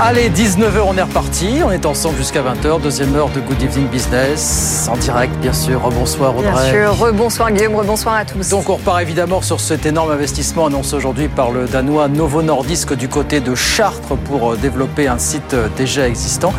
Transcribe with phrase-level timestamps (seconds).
[0.00, 1.60] Allez, 19h, on est reparti.
[1.64, 2.80] On est ensemble jusqu'à 20h.
[2.82, 4.88] Deuxième heure de Good Evening Business.
[4.90, 5.80] En direct, bien sûr.
[5.82, 6.50] Rebonsoir, Audrey.
[6.50, 6.98] Bien sûr.
[6.98, 7.76] Rebonsoir, Guillaume.
[7.76, 8.48] Rebonsoir à tous.
[8.50, 12.94] Donc, on repart évidemment sur cet énorme investissement annoncé aujourd'hui par le Danois Novo Nordisk
[12.94, 16.52] du côté de Chartres pour euh, développer un site euh, déjà existant.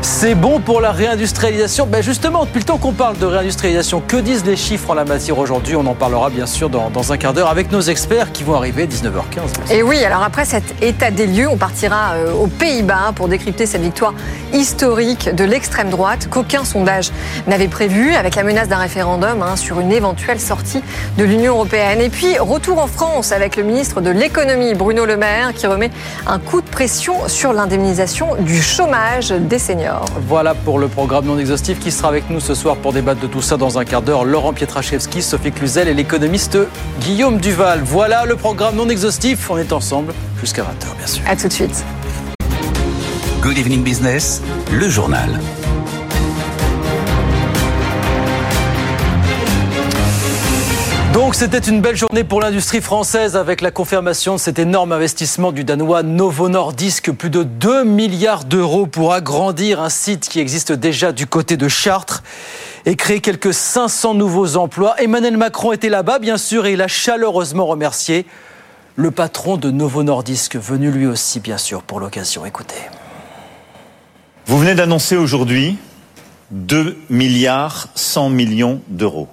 [0.00, 4.16] C'est bon pour la réindustrialisation ben Justement, depuis le temps qu'on parle de réindustrialisation, que
[4.16, 5.74] disent les chiffres en la matière aujourd'hui?
[5.74, 8.86] On en parlera bien sûr dans, un quart d'heure avec nos experts qui vont arriver
[8.86, 9.72] 19h15.
[9.72, 13.66] Et oui, alors après cet état des lieux, on partira euh, aux Pays-Bas pour décrypter
[13.66, 14.14] cette victoire
[14.52, 17.10] historique de l'extrême droite qu'aucun sondage
[17.48, 20.82] n'avait prévu avec la menace d'un référendum hein, sur une éventuelle sortie
[21.16, 22.00] de l'Union européenne.
[22.00, 25.90] Et puis, retour en France avec le ministre de l'économie, Bruno Le Maire, qui remet
[26.26, 29.87] un coup de pression sur l'indemnisation du chômage des seniors.
[30.26, 33.26] Voilà pour le programme non exhaustif qui sera avec nous ce soir pour débattre de
[33.26, 34.24] tout ça dans un quart d'heure.
[34.24, 36.58] Laurent Pietraszewski, Sophie Cluzel et l'économiste
[37.00, 37.80] Guillaume Duval.
[37.84, 39.50] Voilà le programme non exhaustif.
[39.50, 41.22] On est ensemble jusqu'à 20h, bien sûr.
[41.26, 41.84] À tout de suite.
[43.42, 45.40] Good evening business, le journal.
[51.18, 55.50] Donc c'était une belle journée pour l'industrie française avec la confirmation de cet énorme investissement
[55.50, 60.70] du Danois Novo Nordisk, plus de 2 milliards d'euros pour agrandir un site qui existe
[60.70, 62.22] déjà du côté de Chartres
[62.86, 64.94] et créer quelques 500 nouveaux emplois.
[65.02, 68.24] Emmanuel Macron était là-bas bien sûr et il a chaleureusement remercié
[68.94, 72.46] le patron de Novo Nordisk, venu lui aussi bien sûr pour l'occasion.
[72.46, 72.80] Écoutez.
[74.46, 75.78] Vous venez d'annoncer aujourd'hui
[76.52, 79.26] 2 milliards 100 millions d'euros.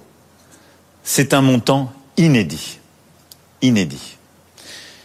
[1.08, 2.80] C'est un montant inédit.
[3.62, 4.16] Inédit.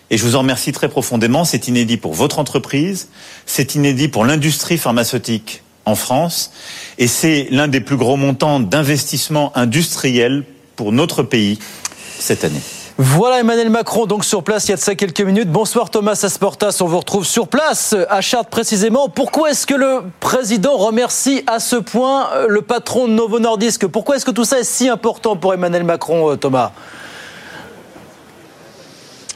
[0.10, 1.46] Et je vous en remercie très profondément.
[1.46, 3.08] C'est inédit pour votre entreprise,
[3.46, 6.52] c'est inédit pour l'industrie pharmaceutique en France,
[6.98, 10.44] et c'est l'un des plus gros montants d'investissement industriel
[10.76, 11.60] pour notre pays
[12.20, 12.62] cette année.
[13.04, 15.50] Voilà Emmanuel Macron donc sur place il y a de ça quelques minutes.
[15.52, 19.10] Bonsoir Thomas Asportas, on vous retrouve sur place à Chartres précisément.
[19.10, 23.88] Pourquoi est-ce que le président remercie à ce point euh, le patron de Novo Nordisk?
[23.88, 26.74] Pourquoi est-ce que tout ça est si important pour Emmanuel Macron euh, Thomas?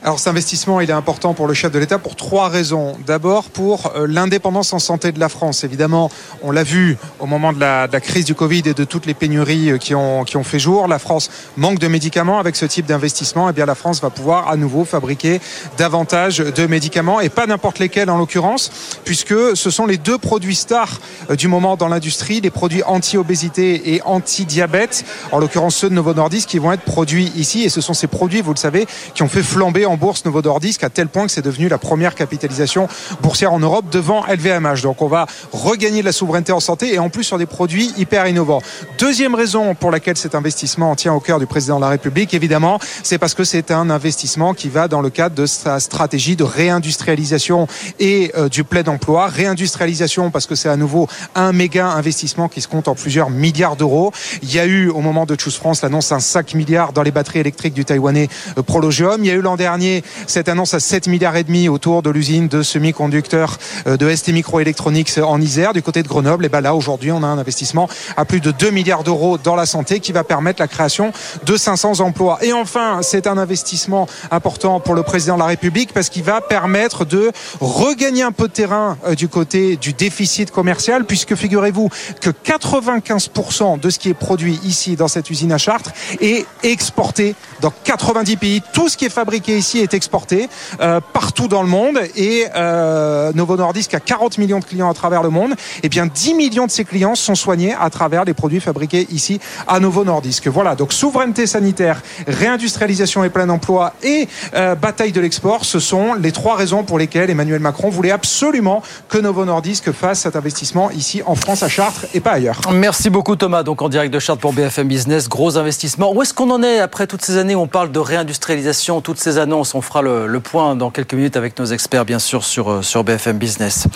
[0.06, 2.96] Alors cet investissement, il est important pour le chef de l'État pour trois raisons.
[3.08, 5.64] D'abord pour euh, l'indépendance en santé de la France.
[5.64, 6.12] Évidemment,
[6.44, 9.72] on l'a vu au moment de la, crise du Covid et de toutes les pénuries
[9.72, 10.88] euh, qui ont, qui ont fait jour.
[10.88, 12.38] La France manque de médicaments.
[12.38, 15.42] Avec ce type d'investissement, eh bien la France va pouvoir à nouveau fabriquer
[15.80, 20.54] davantage de médicaments et pas n'importe lesquels en l'occurrence, puisque ce sont les deux produits
[20.54, 21.00] stars
[21.32, 25.04] euh, du moment dans l'industrie, les produits anti-obésité et anti-diabète.
[25.32, 28.06] En l'occurrence ceux de Novo Nordisk qui vont être produits ici et ce sont ces
[28.06, 28.86] produits, vous le savez,
[29.16, 31.78] qui ont fait flamber en bourse Novo Nordisk à tel point que c'est devenu la
[31.78, 32.88] première capitalisation
[33.22, 34.82] boursière en Europe devant LVMH.
[34.82, 37.94] Donc on va regagner de la souveraineté en santé et en plus sur des produits
[37.98, 38.62] hyper innovants.
[38.98, 42.80] Deuxième raison pour laquelle cet investissement tient au cœur du président de la République, évidemment,
[43.04, 46.44] c'est parce que c'est un investissement qui va dans le cadre de sa stratégie de
[46.44, 47.68] réindustrialisation
[48.00, 49.28] et euh, du plein d'emploi.
[49.28, 53.76] Réindustrialisation parce que c'est à nouveau un méga investissement qui se compte en plusieurs milliards
[53.76, 54.12] d'euros.
[54.42, 57.12] Il y a eu au moment de Choose France l'annonce un 5 milliards dans les
[57.12, 59.24] batteries électriques du taïwanais euh, Prologium.
[59.24, 59.85] Il y a eu l'an dernier
[60.28, 63.58] cette annonce à 7 milliards et demi autour de l'usine de semi-conducteurs
[63.88, 66.46] euh, de ST Microelectronics en Isère du côté de Grenoble.
[66.46, 67.88] Et ben là aujourd'hui on a un investissement
[68.18, 71.12] à plus de 2 milliards d'euros dans la santé qui va permettre la création
[71.46, 72.40] de 500 emplois.
[72.42, 76.42] Et enfin c'est un investissement important pour le président de la République parce qu'il va
[76.42, 81.90] permettre de regagner un peu de terrain euh, du côté du déficit commercial puisque figurez-vous
[82.22, 87.36] que 95% de ce qui est produit ici dans cette usine à Chartres est exporté
[87.62, 88.62] dans 90 pays.
[88.74, 90.50] Tout ce qui est fabriqué ici est exporté
[90.82, 94.94] euh, partout dans le monde et euh, Novo Nordisk a 40 millions de clients à
[94.94, 95.52] travers le monde.
[95.52, 99.08] Et eh bien 10 millions de ces clients sont soignés à travers les produits fabriqués
[99.12, 100.48] ici à Novo Nordisk.
[100.48, 106.14] Voilà, donc souveraineté sanitaire, réindustrialisation et plein emploi et euh, bataille de l'export, ce sont
[106.14, 110.92] les trois raisons pour lesquelles Emmanuel Macron voulait absolument que Novo Nordisk fasse cet investissement
[110.92, 112.60] ici en France à Chartres et pas ailleurs.
[112.74, 116.14] Merci beaucoup Thomas, donc en direct de Chartres pour BFM Business, gros investissement.
[116.14, 116.80] Où est-ce qu'on en est?
[116.80, 120.40] Après toutes ces années où on parle de réindustrialisation, toutes ces On fera le, le,
[120.40, 123.88] point dans quelques minutes avec nos experts, bien sûr, sur, euh, sur BFM Business.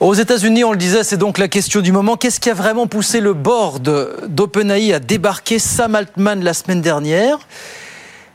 [0.00, 2.16] Aux États-Unis, on le disait, c'est donc la question du moment.
[2.16, 3.82] Qu'est-ce qui a vraiment poussé le board
[4.26, 7.38] d'OpenAI à débarquer Sam Altman la semaine dernière?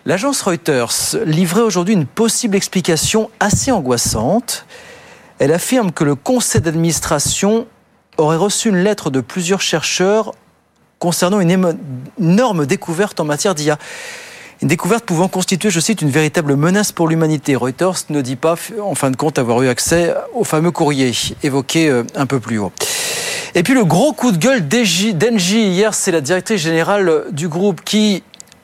[0.06, 4.66] L'agence Reuters livrait aujourd'hui une possible explication assez angoissante.
[5.40, 7.68] Elle affirme que le conseil d'administration
[8.18, 10.34] aurait reçu une lettre de plusieurs chercheurs
[11.00, 11.76] concernant une
[12.20, 13.78] énorme découverte en matière d'IA.
[14.62, 17.56] Une découverte pouvant constituer, je cite, une véritable menace pour l'humanité.
[17.56, 21.14] Reuters ne dit pas, en fin de compte, avoir eu accès au fameux courrier
[21.44, 22.74] évoqué euh, un peu plus haut.
[23.56, 27.82] Et puis le gros coup de gueule d'Engie hier, c'est la directrice générale du groupe
[27.86, 28.22] qui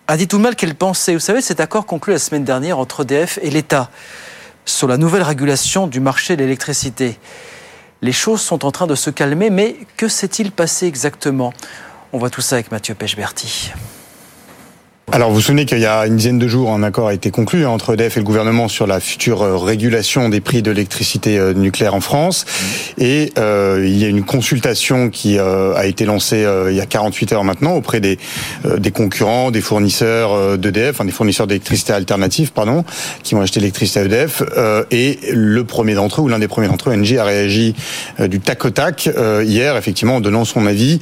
[0.07, 1.13] a dit tout mal qu'elle pensait.
[1.13, 3.89] Vous savez, cet accord conclu la semaine dernière entre EDF et l'État
[4.65, 7.17] sur la nouvelle régulation du marché de l'électricité.
[8.01, 11.53] Les choses sont en train de se calmer, mais que s'est-il passé exactement?
[12.11, 13.71] On voit tout ça avec Mathieu Pechberti.
[15.15, 17.31] Alors vous vous souvenez qu'il y a une dizaine de jours, un accord a été
[17.31, 21.39] conclu entre EDF et le gouvernement sur la future euh, régulation des prix de l'électricité
[21.39, 22.45] euh, nucléaire en France.
[22.97, 26.81] Et euh, il y a une consultation qui euh, a été lancée euh, il y
[26.81, 28.19] a 48 heures maintenant auprès des,
[28.77, 32.83] des concurrents, des fournisseurs d'EDF, enfin des fournisseurs d'électricité alternative, pardon,
[33.23, 34.43] qui vont acheter l'électricité à EDF.
[34.91, 37.73] et le premier d'entre eux, ou l'un des premiers d'entre eux, NG, a réagi
[38.19, 39.09] du tac au tac
[39.45, 40.99] hier, effectivement, en donnant son avis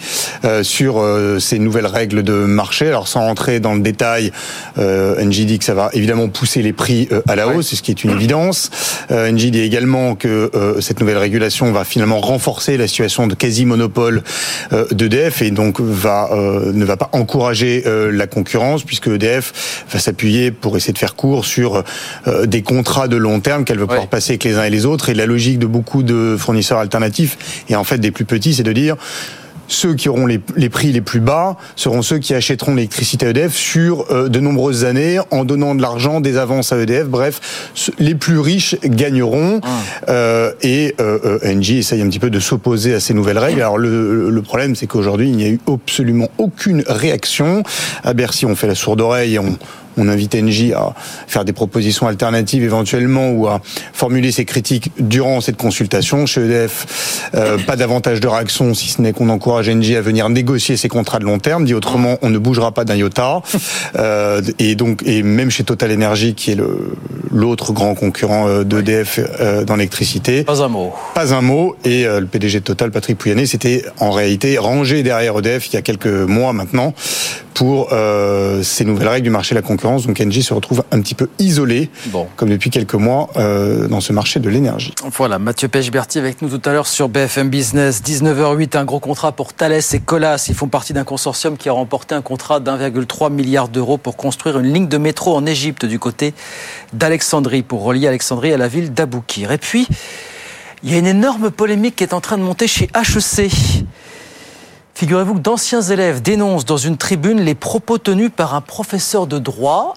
[0.61, 1.03] sur
[1.39, 2.87] ces nouvelles règles de marché.
[2.87, 4.31] Alors sans rentrer dans le détail, détail,
[4.77, 7.81] euh, dit que ça va évidemment pousser les prix euh, à la hausse, c'est ce
[7.81, 8.69] qui est une évidence.
[9.11, 14.23] Euh, dit également que euh, cette nouvelle régulation va finalement renforcer la situation de quasi-monopole
[14.71, 20.51] euh, d'EDF et donc va ne va pas encourager la concurrence puisque EDF va s'appuyer
[20.51, 21.83] pour essayer de faire court sur
[22.45, 25.09] des contrats de long terme qu'elle veut pouvoir passer avec les uns et les autres.
[25.09, 28.63] Et la logique de beaucoup de fournisseurs alternatifs et en fait des plus petits, c'est
[28.63, 28.95] de dire
[29.67, 30.39] ceux qui auront les,
[30.69, 34.85] prix les plus bas seront ceux qui achèteront l'électricité à EDF sur euh, de nombreuses
[34.85, 37.07] années en donnant de l'argent, des avances à EDF.
[37.07, 39.61] Bref, les plus riches gagneront.
[39.63, 39.69] Ah.
[40.09, 43.61] Euh, et euh, Engie essaye un petit peu de s'opposer à ces nouvelles règles.
[43.61, 47.63] Alors le, le problème, c'est qu'aujourd'hui, il n'y a eu absolument aucune réaction.
[48.03, 49.57] À Bercy, on fait la sourde oreille, on,
[49.97, 50.93] on invite Engie à
[51.27, 53.61] faire des propositions alternatives éventuellement ou à
[53.93, 56.25] formuler ses critiques durant cette consultation.
[56.25, 60.29] Chez EDF, euh, pas davantage de réaction, si ce n'est qu'on encourage Engie à venir
[60.29, 61.65] négocier ses contrats de long terme.
[61.65, 63.41] Dit autrement, on ne bougera pas d'un iota.
[63.95, 66.57] Euh, et donc, et même chez Total Energy, qui est
[67.31, 69.19] l'autre grand concurrent euh, d'EDF
[69.65, 70.43] dans l'électricité.
[70.43, 70.93] Pas un mot.
[71.13, 71.75] Pas un mot.
[71.85, 75.77] Et le PDG de Total, Patrick Pouyanné, c'était en réalité rangé derrière EDF il y
[75.77, 76.93] a quelques mois maintenant
[77.53, 77.93] pour
[78.63, 81.29] ces nouvelles règles du marché de la concurrence donc Engie se retrouve un petit peu
[81.39, 81.89] isolé,
[82.35, 84.93] comme depuis quelques mois, euh, dans ce marché de l'énergie.
[85.11, 88.01] Voilà, Mathieu Pechberti avec nous tout à l'heure sur BFM Business.
[88.01, 90.45] 19h08, un gros contrat pour Thales et Colas.
[90.47, 94.59] Ils font partie d'un consortium qui a remporté un contrat d'1,3 milliard d'euros pour construire
[94.59, 96.33] une ligne de métro en Égypte du côté
[96.93, 99.51] d'Alexandrie, pour relier Alexandrie à la ville d'Aboukir.
[99.51, 99.87] Et puis,
[100.83, 103.51] il y a une énorme polémique qui est en train de monter chez HEC.
[104.95, 109.39] Figurez-vous que d'anciens élèves dénoncent dans une tribune les propos tenus par un professeur de
[109.39, 109.95] droit,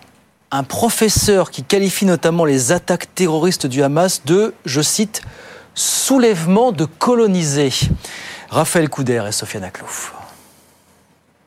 [0.51, 5.23] un professeur qui qualifie notamment les attaques terroristes du Hamas de, je cite,
[5.75, 7.73] soulèvement de colonisés.
[8.49, 10.15] Raphaël Couder et Sofiane Aklouf.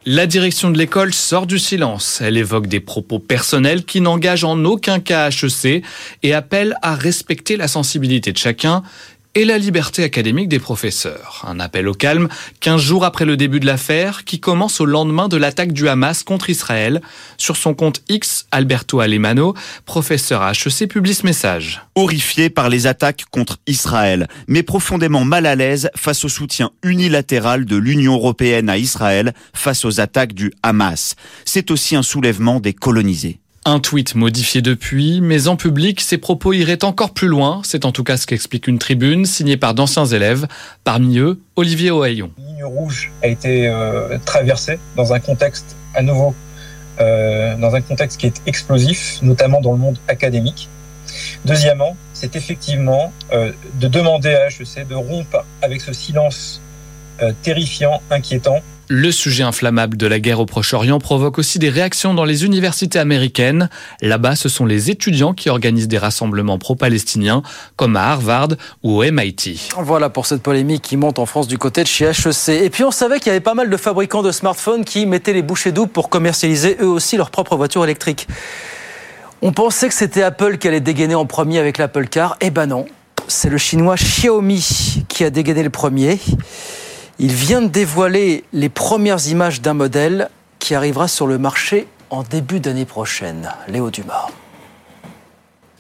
[0.06, 2.22] La direction de l'école sort du silence.
[2.22, 5.84] Elle évoque des propos personnels qui n'engagent en aucun cas HEC
[6.24, 8.84] et appelle à respecter la sensibilité de chacun
[9.36, 11.46] et la liberté académique des professeurs.
[11.48, 12.28] Un appel au calme
[12.62, 16.24] 15 jours après le début de l'affaire qui commence au lendemain de l'attaque du Hamas
[16.24, 17.02] contre Israël.
[17.38, 19.54] Sur son compte X, Alberto Alemano,
[19.86, 21.82] professeur à HEC, publie ce message.
[21.96, 27.66] Horrifié par les attaques contre Israël, mais profondément mal à l'aise face au soutien unilatéral
[27.66, 31.16] de l'Union européenne à Israël face aux attaques du Hamas.
[31.46, 33.40] C'est aussi un soulèvement des colonisés.
[33.66, 37.62] Un tweet modifié depuis, mais en public, ses propos iraient encore plus loin.
[37.66, 40.48] C'est en tout cas ce qu'explique une tribune signée par d'anciens élèves,
[40.86, 42.32] parmi eux Olivier Ohaillon.
[42.38, 46.34] La ligne rouge a été euh, traversée dans un contexte à nouveau,
[47.02, 50.70] euh, dans un contexte qui est explosif, notamment dans le monde académique.
[51.44, 56.62] Deuxièmement, c'est effectivement euh, de demander à HEC de rompre avec ce silence
[57.44, 62.26] terrifiant, inquiétant, le sujet inflammable de la guerre au Proche-Orient provoque aussi des réactions dans
[62.26, 63.70] les universités américaines.
[64.02, 67.44] Là-bas, ce sont les étudiants qui organisent des rassemblements pro-palestiniens,
[67.76, 68.50] comme à Harvard
[68.82, 69.70] ou au MIT.
[69.78, 72.50] Voilà pour cette polémique qui monte en France du côté de chez HEC.
[72.50, 75.34] Et puis on savait qu'il y avait pas mal de fabricants de smartphones qui mettaient
[75.34, 78.28] les bouchées doubles pour commercialiser eux aussi leurs propres voitures électriques.
[79.44, 82.38] On pensait que c'était Apple qui allait dégainer en premier avec l'Apple Car.
[82.42, 82.88] Eh ben non,
[83.28, 86.20] c'est le chinois Xiaomi qui a dégainé le premier.
[87.22, 92.24] Il vient de dévoiler les premières images d'un modèle qui arrivera sur le marché en
[92.24, 93.52] début d'année prochaine.
[93.68, 94.28] Léo Dumas.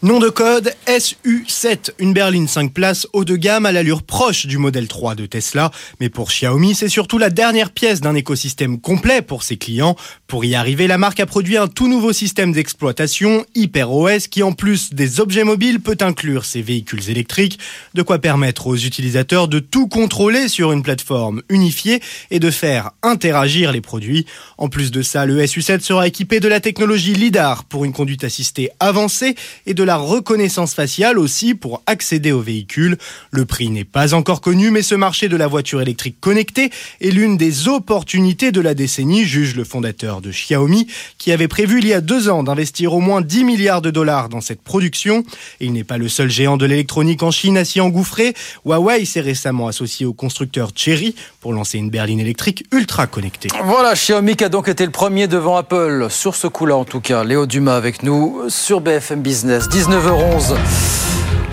[0.01, 4.57] Nom de code SU7, une berline 5 places haut de gamme à l'allure proche du
[4.57, 5.71] modèle 3 de Tesla.
[5.99, 9.97] Mais pour Xiaomi, c'est surtout la dernière pièce d'un écosystème complet pour ses clients.
[10.25, 14.53] Pour y arriver, la marque a produit un tout nouveau système d'exploitation, HyperOS, qui en
[14.53, 17.59] plus des objets mobiles peut inclure ses véhicules électriques,
[17.93, 22.01] de quoi permettre aux utilisateurs de tout contrôler sur une plateforme unifiée
[22.31, 24.25] et de faire interagir les produits.
[24.57, 28.23] En plus de ça, le SU7 sera équipé de la technologie LIDAR pour une conduite
[28.23, 32.99] assistée avancée et de la reconnaissance faciale aussi pour accéder au véhicule.
[33.31, 36.69] Le prix n'est pas encore connu, mais ce marché de la voiture électrique connectée
[37.01, 40.85] est l'une des opportunités de la décennie, juge le fondateur de Xiaomi,
[41.17, 44.29] qui avait prévu il y a deux ans d'investir au moins 10 milliards de dollars
[44.29, 45.23] dans cette production.
[45.59, 48.35] Il n'est pas le seul géant de l'électronique en Chine à s'y engouffrer.
[48.65, 53.49] Huawei s'est récemment associé au constructeur Cherry pour lancer une berline électrique ultra connectée.
[53.63, 57.01] Voilà, Xiaomi qui a donc été le premier devant Apple, sur ce coup-là en tout
[57.01, 57.23] cas.
[57.23, 59.67] Léo Dumas avec nous sur BFM Business.
[59.79, 60.55] 19h11.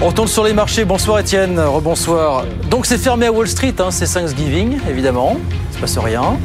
[0.00, 0.84] On tourne sur les marchés.
[0.84, 2.44] Bonsoir Étienne, rebonsoir.
[2.68, 5.36] Donc c'est fermé à Wall Street, hein, c'est Thanksgiving évidemment.
[5.70, 6.36] Il se passe rien.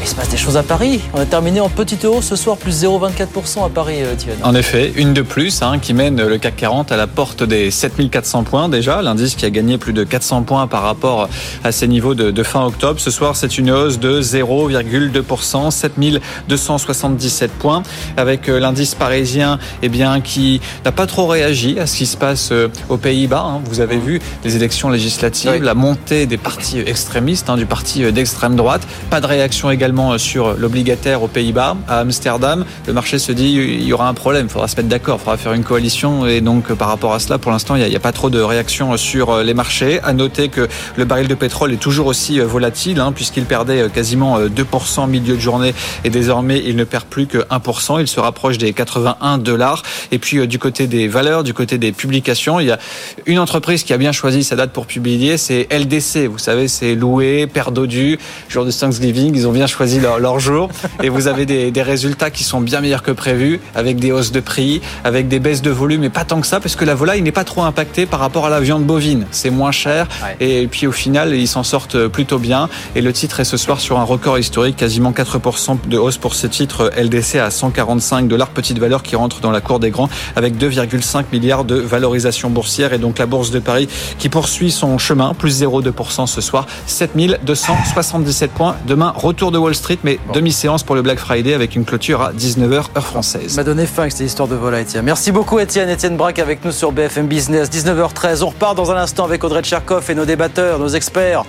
[0.00, 1.00] Il se passe des choses à Paris.
[1.12, 4.36] On a terminé en petite hausse ce soir, plus 0,24% à Paris, Étienne.
[4.44, 7.70] En effet, une de plus hein, qui mène le CAC 40 à la porte des
[7.70, 9.02] 7400 points déjà.
[9.02, 11.28] L'indice qui a gagné plus de 400 points par rapport
[11.64, 13.00] à ses niveaux de, de fin octobre.
[13.00, 17.82] Ce soir, c'est une hausse de 0,2%, 7277 points,
[18.16, 22.16] avec euh, l'indice parisien eh bien, qui n'a pas trop réagi à ce qui se
[22.16, 23.44] passe euh, aux Pays-Bas.
[23.44, 23.60] Hein.
[23.64, 25.60] Vous avez vu les élections législatives, Oui.
[25.60, 28.82] la montée des partis extrémistes, hein, du parti d'extrême droite.
[29.10, 29.87] Pas de réaction également
[30.18, 31.76] sur l'obligataire aux Pays-Bas.
[31.88, 34.88] À Amsterdam, le marché se dit il y aura un problème, il faudra se mettre
[34.88, 36.26] d'accord, il faudra faire une coalition.
[36.26, 38.40] Et donc, par rapport à cela, pour l'instant, il n'y a, a pas trop de
[38.40, 40.00] réaction sur les marchés.
[40.02, 44.40] À noter que le baril de pétrole est toujours aussi volatile, hein, puisqu'il perdait quasiment
[44.40, 48.00] 2% milieu de journée et désormais il ne perd plus que 1%.
[48.00, 49.82] Il se rapproche des 81 dollars.
[50.12, 52.78] Et puis, euh, du côté des valeurs, du côté des publications, il y a
[53.26, 56.26] une entreprise qui a bien choisi sa date pour publier, c'est LDC.
[56.26, 58.18] Vous savez, c'est loué, père dodu,
[58.48, 59.34] jour de Thanksgiving.
[59.34, 60.68] Ils ont bien choisi leur, leur jour
[61.02, 64.32] et vous avez des, des résultats qui sont bien meilleurs que prévu, avec des hausses
[64.32, 66.94] de prix, avec des baisses de volume, mais pas tant que ça, parce que la
[66.94, 69.26] volaille n'est pas trop impactée par rapport à la viande bovine.
[69.30, 70.06] C'est moins cher
[70.40, 72.68] et puis au final, ils s'en sortent plutôt bien.
[72.94, 76.34] Et le titre est ce soir sur un record historique, quasiment 4% de hausse pour
[76.34, 80.08] ce titre LDC à 145 dollars, petite valeur qui rentre dans la cour des grands
[80.36, 84.98] avec 2,5 milliards de valorisation boursière et donc la bourse de Paris qui poursuit son
[84.98, 88.76] chemin, plus 0,2% ce soir, 7277 points.
[88.86, 92.32] Demain, retour de Wall Street, mais demi-séance pour le Black Friday avec une clôture à
[92.32, 93.56] 19h heure française.
[93.56, 95.04] m'a donné faim avec cette histoire de volaille, Étienne.
[95.04, 95.88] Merci beaucoup, Étienne.
[95.88, 98.42] Étienne Braque avec nous sur BFM Business, 19h13.
[98.42, 101.44] On repart dans un instant avec Audrey Tcherkov et nos débatteurs, nos experts.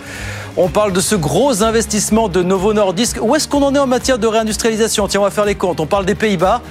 [0.58, 3.18] On parle de ce gros investissement de Novo Nordisk.
[3.22, 5.08] Où est-ce qu'on en est en matière de réindustrialisation?
[5.08, 5.80] Tiens, on va faire les comptes.
[5.80, 6.62] On parle des Pays-Bas.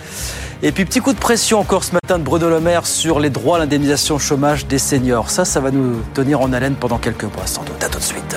[0.63, 3.31] Et puis, petit coup de pression encore ce matin de Bruno Le Maire sur les
[3.31, 5.31] droits à l'indemnisation chômage des seniors.
[5.31, 7.83] Ça, ça va nous tenir en haleine pendant quelques mois, sans doute.
[7.83, 8.37] À tout de suite.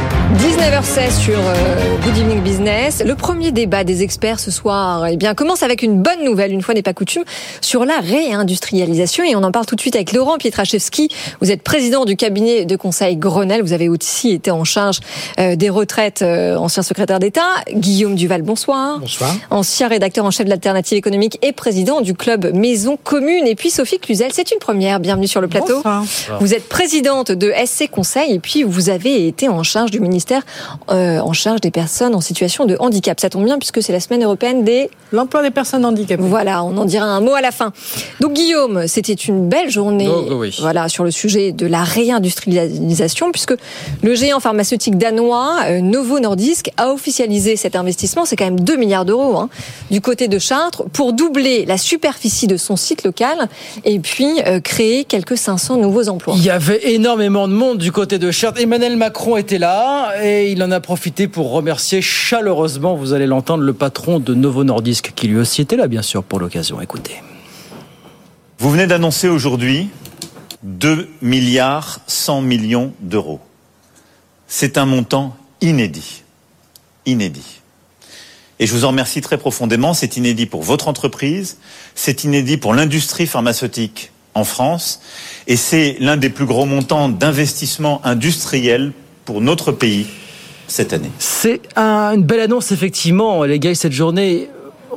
[0.37, 3.03] 19h16 sur euh, Good Evening Business.
[3.05, 6.61] Le premier débat des experts ce soir eh bien, commence avec une bonne nouvelle, une
[6.61, 7.23] fois n'est pas coutume,
[7.59, 9.25] sur la réindustrialisation.
[9.25, 11.09] Et on en parle tout de suite avec Laurent Pietraszewski.
[11.41, 13.61] Vous êtes président du cabinet de conseil Grenelle.
[13.61, 15.01] Vous avez aussi été en charge
[15.37, 17.41] euh, des retraites, euh, ancien secrétaire d'État.
[17.73, 18.99] Guillaume Duval, bonsoir.
[18.99, 19.35] Bonsoir.
[19.49, 23.47] Ancien rédacteur en chef de l'Alternative économique et président du club Maison Commune.
[23.47, 25.01] Et puis Sophie Cluzel, c'est une première.
[25.01, 25.81] Bienvenue sur le plateau.
[25.83, 26.05] Bonsoir.
[26.39, 30.20] Vous êtes présidente de SC Conseil et puis vous avez été en charge du ministère
[30.89, 33.19] euh, en charge des personnes en situation de handicap.
[33.19, 34.89] Ça tombe bien puisque c'est la semaine européenne des...
[35.11, 36.21] L'emploi des personnes handicapées.
[36.23, 37.73] Voilà, on en dira un mot à la fin.
[38.21, 40.55] Donc Guillaume, c'était une belle journée Oh, oui.
[40.61, 43.53] voilà, sur le sujet de la réindustrialisation puisque
[44.01, 48.75] le géant pharmaceutique danois euh, Novo Nordisk a officialisé cet investissement, c'est quand même 2
[48.77, 49.49] milliards d'euros hein,
[49.89, 53.49] du côté de Chartres pour doubler la superficie de son site local
[53.85, 56.33] et puis euh, créer quelques 500 nouveaux emplois.
[56.37, 58.61] Il y avait énormément de monde du côté de Chartres.
[58.61, 63.63] Emmanuel Macron était là et il en a profité pour remercier chaleureusement, vous allez l'entendre,
[63.63, 66.81] le patron de Novo Nordisk qui lui aussi était là bien sûr pour l'occasion.
[66.81, 67.21] Écoutez.
[68.57, 69.89] Vous venez d'annoncer aujourd'hui
[70.63, 73.39] 2 milliards 100 millions d'euros.
[74.47, 76.23] C'est un montant inédit.
[77.05, 77.61] Inédit.
[78.59, 79.93] Et je vous en remercie très profondément.
[79.95, 81.57] C'est inédit pour votre entreprise,
[81.95, 85.01] c'est inédit pour l'industrie pharmaceutique en France,
[85.47, 88.93] et c'est l'un des plus gros montants d'investissement industriel
[89.25, 90.05] pour notre pays
[90.67, 91.11] cette année.
[91.19, 94.47] C'est un- une belle annonce, effectivement, les gars, cette journée.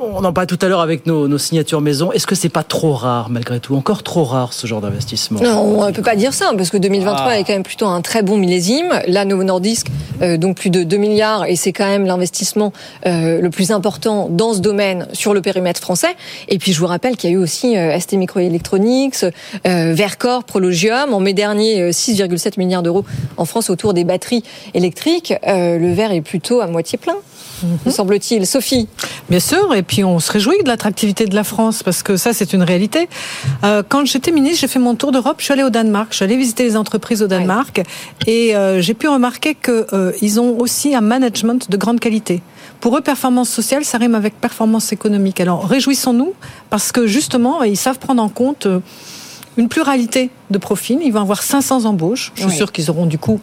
[0.01, 2.11] On en parlait tout à l'heure avec nos, nos signatures maison.
[2.11, 3.75] Est-ce que c'est pas trop rare, malgré tout?
[3.75, 6.77] Encore trop rare, ce genre d'investissement Non, on ne peut pas dire ça, parce que
[6.77, 7.39] 2023 Ah.
[7.39, 8.93] est quand même plutôt un très bon millésime.
[9.07, 9.87] Là, Novo Nordisk,
[10.21, 12.73] euh, donc plus de 2 milliards, et c'est quand même l'investissement
[13.05, 16.15] euh, le plus important dans ce domaine sur le périmètre français.
[16.49, 20.43] Et puis, je vous rappelle qu'il y a eu aussi euh, ST Microelectronics, euh, Vercor,
[20.43, 21.13] Prologium.
[21.13, 23.05] En mai dernier, euh, 6,7 milliards d'euros
[23.37, 25.33] en France autour des batteries électriques.
[25.47, 27.15] Euh, le verre est plutôt à moitié plein,
[27.85, 28.45] me semble-t-il.
[28.45, 28.87] Sophie
[29.29, 32.33] Bien sûr, et puis on se réjouit de l'attractivité de la France parce que ça
[32.33, 33.07] c'est une réalité.
[33.63, 36.17] Euh, quand j'étais ministre, j'ai fait mon tour d'Europe, je suis allée au Danemark, je
[36.17, 37.81] suis allée visiter les entreprises au Danemark
[38.27, 42.41] et euh, j'ai pu remarquer que euh, ils ont aussi un management de grande qualité.
[42.81, 45.39] Pour eux, performance sociale, ça rime avec performance économique.
[45.39, 46.33] Alors réjouissons-nous
[46.69, 48.79] parce que justement, ils savent prendre en compte euh,
[49.57, 50.99] une pluralité de profils.
[51.01, 52.31] Ils vont avoir 500 embauches.
[52.35, 52.55] Je suis Oui.
[52.55, 53.39] sûre qu'ils auront du coup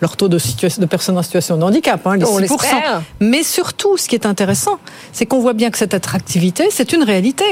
[0.00, 2.40] leur taux de, situation, de personnes en situation de handicap, hein, les On 6%.
[2.40, 3.02] l'espère.
[3.20, 4.78] Mais surtout, ce qui est intéressant,
[5.12, 7.44] c'est qu'on voit bien que cette attractivité, c'est une réalité.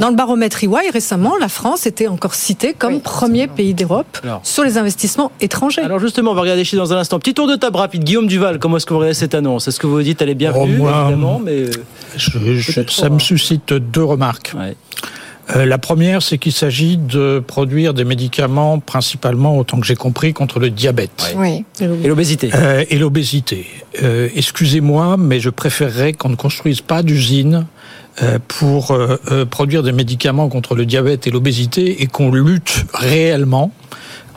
[0.00, 4.64] Dans le baromètre EY, récemment, la France était encore citée comme premier pays d'Europe sur
[4.64, 5.82] les investissements étrangers.
[5.82, 7.18] Alors justement, on va regarder chez dans un instant.
[7.20, 8.02] Petit tour de table rapide.
[8.02, 9.68] Guillaume Duval, comment est-ce que vous regardez cette annonce?
[9.68, 11.70] Est-ce que vous vous dites elle est bienvenue, Oh, moi, évidemment, mais euh,
[12.16, 13.18] Je- je- Peut-être ça trop, me hein.
[13.20, 14.52] suscite deux remarques.
[14.58, 14.72] Euh,
[15.54, 20.58] la première, c'est qu'il s'agit de produire des médicaments principalement, autant que j'ai compris, contre
[20.58, 21.34] le diabète.
[21.36, 21.64] Oui.
[21.80, 22.50] Et l'obésité.
[22.54, 23.66] Euh, et l'obésité.
[24.02, 27.66] Euh, Excusez-moi, mais je préférerais qu'on ne construise pas d'usine
[28.22, 32.86] euh, pour euh, euh, produire des médicaments contre le diabète et l'obésité et qu'on lutte
[32.94, 33.72] réellement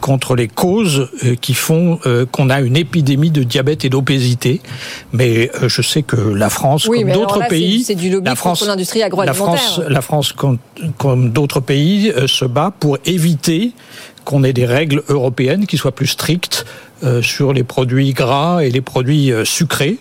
[0.01, 4.61] contre les causes euh, qui font euh, qu'on a une épidémie de diabète et d'obésité.
[5.13, 8.31] Mais euh, je sais que la France, Oui, comme d'autres pays, c'est du lobby la
[8.31, 9.33] contre France, la.
[9.33, 10.57] France, la France, comme,
[10.97, 13.73] comme d'autres pays, se bat pour éviter
[14.25, 16.65] qu'on ait des règles européennes qui soient plus strictes
[17.03, 19.97] euh, sur les produits gras et les produits euh, sucrés.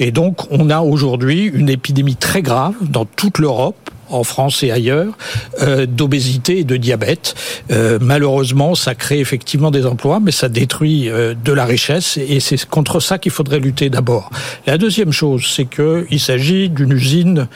[0.00, 3.79] Et donc, on a aujourd'hui une épidémie très grave dans toute l'Europe
[4.10, 5.12] en France et ailleurs,
[5.60, 7.34] euh, d'obésité et de diabète.
[7.70, 12.40] Euh, malheureusement, ça crée effectivement des emplois, mais ça détruit euh, de la richesse, et
[12.40, 14.30] c'est contre ça qu'il faudrait lutter d'abord.
[14.66, 17.48] La deuxième chose, c'est que il s'agit d'une usine,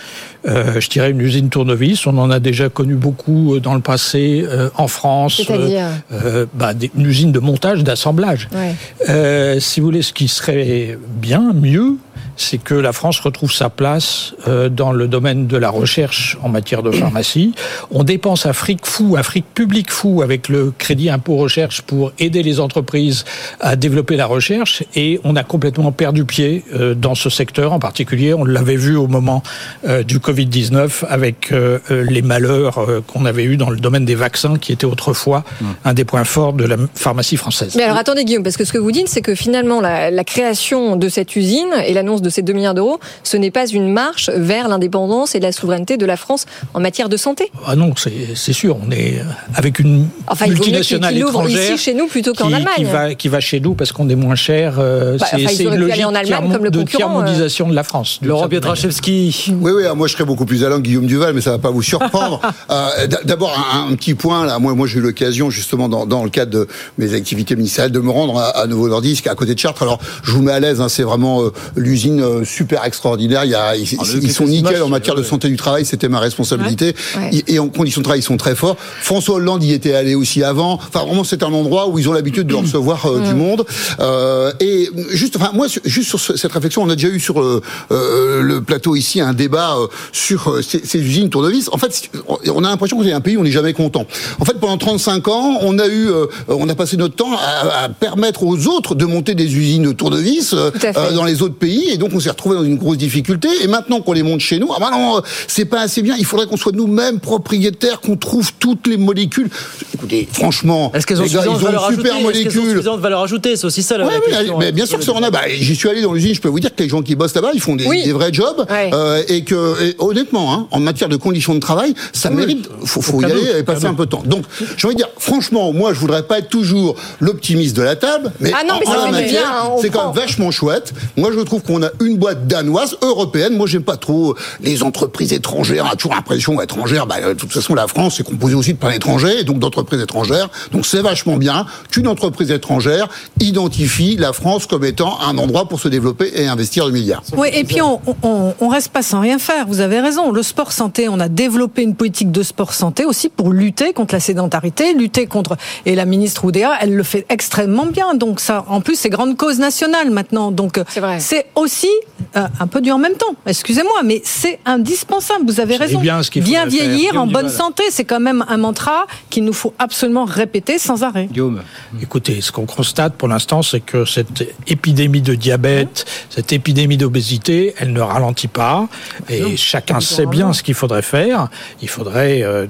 [0.46, 2.06] euh, je dirais une usine tournevis.
[2.06, 5.42] On en a déjà connu beaucoup euh, dans le passé euh, en France.
[5.46, 8.48] C'est-à-dire euh, bah, des- une usine de montage, d'assemblage.
[8.54, 8.74] Ouais.
[9.08, 11.96] Euh, si vous voulez, ce qui serait bien, mieux,
[12.36, 16.48] c'est que la France retrouve sa place euh, dans le domaine de la recherche en
[16.48, 17.54] matière de pharmacie.
[17.92, 22.12] On dépense un fric fou, un fric public fou avec le crédit impôt recherche pour
[22.18, 23.24] aider les entreprises
[23.60, 27.78] à développer la recherche et on a complètement perdu pied euh, dans ce secteur en
[27.78, 28.34] particulier.
[28.34, 29.42] On l'avait vu au moment
[29.86, 34.04] euh, du Covid-19 avec euh, euh, les malheurs euh, qu'on avait eu dans le domaine
[34.04, 35.44] des vaccins qui était autrefois
[35.84, 37.74] un des points forts de la pharmacie française.
[37.76, 40.24] Mais alors attendez Guillaume, parce que ce que vous dites, c'est que finalement la, la
[40.24, 43.92] création de cette usine et l'annonce de ces 2 milliards d'euros, ce n'est pas une
[43.92, 47.50] marche vers l'indépendance et la souveraineté de la France en matière de santé.
[47.66, 47.92] Ah non,
[48.34, 48.76] c'est sûr.
[48.86, 49.20] On est
[49.54, 52.52] avec une Enfin, il vaut mieux multinationale qu'ils l'ouvrent étrangère ici chez nous plutôt qu'en
[52.52, 52.74] Allemagne.
[52.76, 54.76] Qui va, qui va chez nous parce qu'on est moins cher.
[54.78, 57.22] euh, Bah, c'est enfin, une pu aller logique en Allemagne tiers- comme le de concurrent,
[57.22, 57.68] euh.
[57.70, 58.18] de la France.
[58.22, 58.48] Laurent.
[58.48, 59.54] Pietraszewski.
[59.60, 61.70] Oui, oui, moi je serais beaucoup plus allant que Guillaume Duval, mais ça va pas
[61.70, 62.40] vous surprendre.
[62.70, 66.24] Euh, D'abord, un, un petit point, là, moi, moi j'ai eu l'occasion, justement, dans, dans
[66.24, 69.54] le cadre de mes activités ministérielles, de me rendre à, à Novo Nordisk, à côté
[69.54, 69.82] de Chartres.
[69.82, 73.44] Alors, je vous mets à l'aise, hein, c'est vraiment euh, l'usine euh, super extraordinaire.
[73.44, 76.08] Il y a, ils, Ah, ils sont nickel en matière de santé du travail, c'était
[76.08, 76.94] ma responsabilité.
[77.16, 77.30] Ouais.
[77.46, 78.76] Et, et en conditions de travail, ils sont très forts.
[78.78, 80.74] François Hollande y était allé aussi avant.
[80.74, 83.64] Enfin, vraiment, c'est un endroit où ils ont l'habitude de recevoir euh, du monde.
[84.00, 87.40] Euh, et juste, enfin, moi, juste sur ce- cette réflexion, on a déjà eu sur
[87.40, 87.60] le,
[87.92, 91.68] euh, le plateau ici un débat euh, sur euh, ces, ces usines tournevis.
[91.72, 92.10] En fait, c'est-
[92.50, 94.06] on a l'impression qu'on est un pays où on n'est jamais content.
[94.38, 97.84] En fait, pendant 35 ans, on a eu, euh, on a passé notre temps à,
[97.84, 100.70] à permettre aux autres de monter des usines de tournevis euh,
[101.14, 103.48] dans les autres pays, et donc on s'est retrouvé dans une grosse difficulté.
[103.62, 106.14] Et maintenant qu'on les monte chez nous, ah bah non, c'est pas assez bien.
[106.16, 109.50] Il faudrait qu'on soit nous-mêmes propriétaires, qu'on trouve toutes les molécules.
[109.94, 112.22] Écoutez, franchement, Est-ce qu'elles ont suffisamment de ils ont valeur une ajoutée super Est-ce qu'elles
[112.22, 112.70] ont molécule.
[112.70, 114.58] suffisamment de valeur ajoutée C'est aussi ça la Ouais, question.
[114.58, 114.72] mais hein.
[114.72, 115.30] bien sûr que ça en a.
[115.30, 117.34] Bah, J'y suis allé dans l'usine, je peux vous dire que les gens qui bossent
[117.34, 118.04] là-bas, ils font des, Oui.
[118.04, 118.64] des vrais jobs.
[118.70, 118.90] Ouais.
[118.94, 122.68] euh, et que, et honnêtement, hein, en matière de conditions de travail, ça mérite.
[122.84, 124.22] Faut, faut y aller et passer un peu de temps.
[124.24, 124.44] Donc,
[124.76, 128.32] j'ai envie de dire, franchement, moi, je voudrais pas être toujours l'optimiste de la table,
[128.40, 130.92] mais, Ah non, mais en, ça en matière, hein, c'est quand même vachement chouette.
[131.16, 133.56] Moi, je trouve qu'on a une boîte danoise, européenne.
[133.56, 135.84] Moi, j'aime pas trop les entreprises étrangères.
[135.88, 137.06] On a toujours l'impression étrangères.
[137.06, 140.00] Bah, de toute façon, la France, c'est composé aussi de plein d'étrangers, et donc d'entreprises
[140.00, 140.48] étrangères.
[140.72, 143.08] Donc, c'est vachement bien qu'une entreprise étrangère
[143.40, 147.22] identifie la France comme étant un endroit pour se développer et investir de milliards.
[147.36, 149.66] Oui, et puis on, on, on reste pas sans rien faire.
[149.66, 150.30] Vous avez raison.
[150.32, 154.14] Le sport santé, on a développé une politique de sport santé aussi pour lutter contre
[154.14, 155.56] la sédentarité, lutter contre.
[155.86, 158.14] Et la ministre Oudéa, elle le fait extrêmement bien.
[158.14, 160.50] Donc ça, en plus, c'est grande cause nationale maintenant.
[160.50, 161.20] Donc C'est vrai.
[161.20, 161.88] c'est aussi
[162.36, 163.34] euh, un peu du en même temps.
[163.46, 165.44] Excusez-moi, mais c'est indispensable.
[165.46, 166.00] Vous avez C'est raison.
[166.00, 167.22] bien ce qu'il faudrait vieillir faire.
[167.22, 171.26] en bonne santé, c'est quand même un mantra qu'il nous faut absolument répéter sans arrêt.
[171.30, 171.62] Guillaume.
[172.02, 177.74] Écoutez, ce qu'on constate pour l'instant, c'est que cette épidémie de diabète, cette épidémie d'obésité,
[177.78, 178.88] elle ne ralentit pas.
[179.28, 181.48] Et chacun sait bien ce qu'il faudrait faire.
[181.82, 182.66] Il faudrait euh,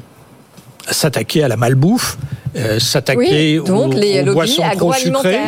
[0.91, 2.17] s'attaquer à la malbouffe,
[2.57, 5.39] euh, s'attaquer Oui, donc aux, les aux lobbies boissons trop sucrées.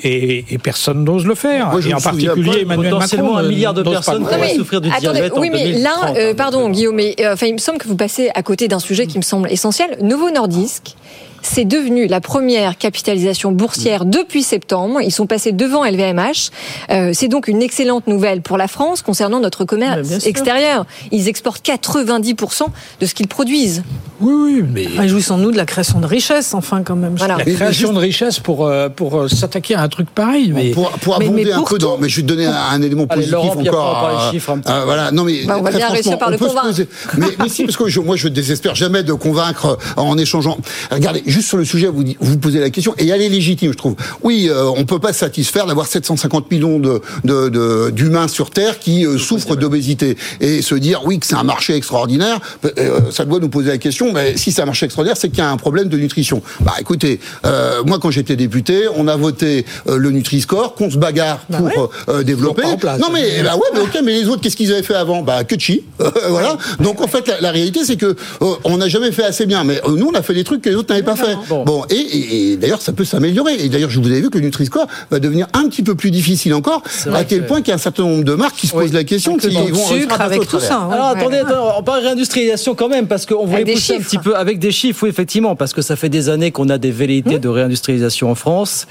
[0.00, 1.70] Et, et personne n'ose le faire.
[1.70, 3.36] Moi, je et en particulier pas, Emmanuel Macron.
[3.36, 6.14] un milliard de personnes qui vont souffrir du Attendez, diabète en oui, mais 2030, là,
[6.16, 8.42] euh, hein, pardon, donc, Guillaume, mais euh, enfin, il me semble que vous passez à
[8.44, 9.98] côté d'un sujet qui me semble essentiel.
[10.00, 10.94] Novo Nordisk.
[11.42, 15.00] C'est devenu la première capitalisation boursière depuis septembre.
[15.02, 16.50] Ils sont passés devant LVMH.
[16.90, 20.84] Euh, c'est donc une excellente nouvelle pour la France concernant notre commerce extérieur.
[21.12, 22.66] Ils exportent 90%
[23.00, 23.82] de ce qu'ils produisent.
[24.20, 27.14] Oui, oui, mais Réjouissons-nous de la création de richesse, enfin, quand même.
[27.16, 27.36] Voilà.
[27.36, 30.50] la création de richesse pour, euh, pour euh, s'attaquer à un truc pareil.
[30.52, 32.52] Mais pour, pour abonder mais un pour peu dans, mais je vais te donner un,
[32.72, 34.30] un élément Allez, positif Laurent, encore.
[34.32, 34.84] chiffres un petit euh, peu.
[34.86, 36.66] voilà, non mais Bah, on va très bien réussir par le convaincre.
[36.66, 40.58] poser- mais, mais si, parce que je, moi je désespère jamais de convaincre en échangeant.
[40.90, 43.76] Regardez, juste sur le sujet, vous vous posez la question et elle est légitime, je
[43.76, 43.94] trouve.
[44.22, 48.50] Oui, euh, on peut pas se satisfaire d'avoir 750 millions de de- de- d'humains sur
[48.50, 52.40] Terre qui euh, souffrent d'obésité et se dire oui que c'est un marché extraordinaire.
[52.78, 54.12] euh, ça doit nous poser la question.
[54.12, 56.42] Mais si c'est un marché extraordinaire, c'est qu'il y a un problème de nutrition.
[56.60, 61.40] Bah écoutez, euh, moi quand j'étais député, on a voté le Nutri-Score, qu'on se bagarre
[61.50, 62.24] Bah pour ouais.
[62.24, 62.62] développer.
[62.80, 63.00] place.
[63.00, 65.22] Non mais bah ouais, mais ok, mais les autres, qu'est-ce qu'ils avaient fait avant?
[65.22, 65.82] Bah que de chi.
[66.28, 66.56] voilà.
[66.80, 68.16] Donc en fait, la, la réalité, c'est que
[68.64, 69.64] on n'a jamais fait assez bien.
[69.64, 71.36] Mais nous, on a fait des trucs que les autres n'avaient pas fait.
[71.48, 71.64] Bon.
[71.64, 73.54] Bon, et, et- et d'ailleurs, ça peut s'améliorer.
[73.54, 76.10] Et d'ailleurs, je vous avais vu que le Nutri-Score va devenir un petit peu plus
[76.10, 76.82] difficile encore.
[77.12, 78.84] À quel que- point qu'il y a un certain nombre de marques qui se Oui.
[78.84, 80.76] posent la question de vont sucre, avec tout ça.
[80.76, 80.90] hein.
[80.92, 81.20] Alors Ouais.
[81.20, 84.08] attendez, attendez, on parle réindustrialisation quand même, parce qu'on voulait pousser un chiffres.
[84.10, 86.78] petit peu avec des chiffres, oui, effectivement, parce que ça fait des années qu'on a
[86.78, 88.86] des velléités de réindustrialisation en France.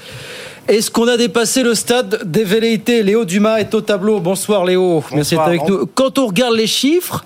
[0.68, 3.02] Est-ce qu'on a dépassé le stade des velléités?
[3.02, 4.20] Léo Dumas est au tableau.
[4.20, 5.86] Bonsoir Léo, merci d'être avec nous.
[5.94, 7.24] Quand on regarde les chiffres,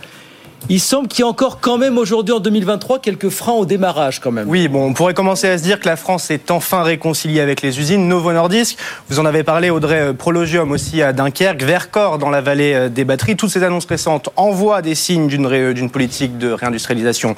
[0.68, 4.20] il semble qu'il y a encore quand même aujourd'hui en 2023 quelques freins au démarrage
[4.20, 4.48] quand même.
[4.48, 7.62] Oui, bon, on pourrait commencer à se dire que la France est enfin réconciliée avec
[7.62, 8.06] les usines.
[8.08, 12.40] Novo Nordisk, vous en avez parlé, Audrey euh, Prologium aussi à Dunkerque, Vercors dans la
[12.40, 13.36] vallée euh, des batteries.
[13.36, 17.34] Toutes ces annonces récentes envoient des signes d'une ré- d'une politique de réindustrialisation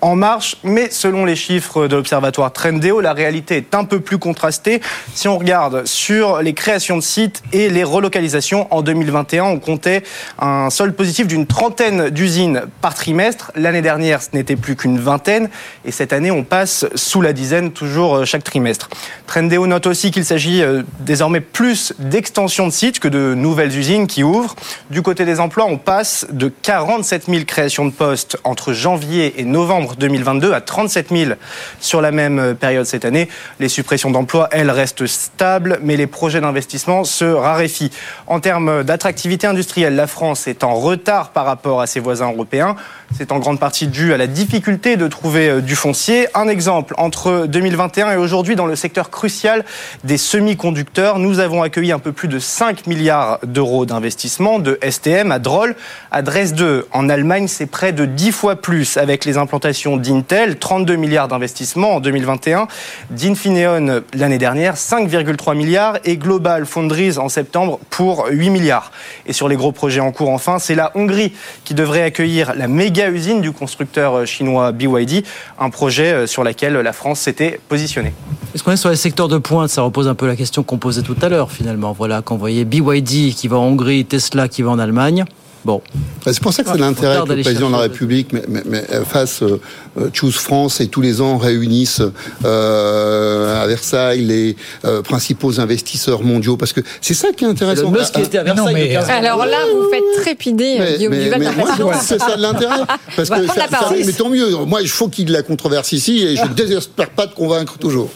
[0.00, 0.56] en marche.
[0.62, 4.80] Mais selon les chiffres de l'observatoire Trendéo, la réalité est un peu plus contrastée.
[5.14, 10.02] Si on regarde sur les créations de sites et les relocalisations, en 2021, on comptait
[10.38, 13.52] un solde positif d'une trentaine d'usines par trimestre.
[13.54, 15.48] L'année dernière, ce n'était plus qu'une vingtaine.
[15.84, 18.88] Et cette année, on passe sous la dizaine, toujours euh, chaque trimestre.
[19.26, 24.06] Trendéo note aussi qu'il s'agit euh, désormais plus d'extension de sites que de nouvelles usines
[24.06, 24.56] qui ouvrent.
[24.90, 29.44] Du côté des emplois, on passe de 47 000 créations de postes entre janvier et
[29.44, 31.32] novembre 2022 à 37 000
[31.80, 33.28] sur la même euh, période cette année.
[33.60, 37.90] Les suppressions d'emplois, elles, restent stables, mais les projets d'investissement se raréfient.
[38.26, 42.55] En termes d'attractivité industrielle, la France est en retard par rapport à ses voisins européens.
[42.56, 42.76] 梁。
[43.14, 46.26] C'est en grande partie dû à la difficulté de trouver euh, du foncier.
[46.34, 49.64] Un exemple, entre 2021 et aujourd'hui, dans le secteur crucial
[50.02, 55.30] des semi-conducteurs, nous avons accueilli un peu plus de 5 milliards d'euros d'investissement de STM
[55.30, 55.76] à Droll,
[56.10, 56.84] à Dresde.
[56.90, 61.96] En Allemagne, c'est près de 10 fois plus avec les implantations d'Intel, 32 milliards d'investissements
[61.96, 62.66] en 2021,
[63.10, 68.90] d'Infineon l'année dernière, 5,3 milliards et Global Foundries en septembre pour 8 milliards.
[69.26, 71.32] Et sur les gros projets en cours, enfin, c'est la Hongrie
[71.64, 75.24] qui devrait accueillir la méga usine du constructeur chinois BYD,
[75.58, 78.12] un projet euh, sur lequel la France s'était positionnée.
[78.54, 79.68] Est-ce qu'on est sur les secteurs de pointe?
[79.68, 81.92] Ça repose un peu la question qu'on posait tout à l'heure finalement.
[81.92, 85.24] Voilà, quand vous voyez BYD qui va en Hongrie, Tesla qui va en Allemagne.
[85.66, 85.82] Bon.
[86.24, 87.78] C'est pour ça que c'est l'intérêt que le président de la.
[87.80, 89.60] République mais, mais- mais, euh, fasse euh,
[90.00, 92.00] euh, Choose France et tous les ans réunisse
[92.44, 97.90] euh, à Versailles les euh, principaux investisseurs mondiaux parce que c'est ça qui est intéressant.
[97.90, 100.76] Le Musk qui était à non, Versailles mais- le 15 Alors là, vous faites trépider
[100.78, 102.76] Mais, Guillaume mais- Duval c'est ça l'intérêt.
[103.16, 104.50] Parce que ça, ça- mais tant mieux.
[104.66, 107.26] Moi, il faut qu'il y ait de la controverse ici et je ne désespère pas
[107.26, 108.10] de convaincre toujours.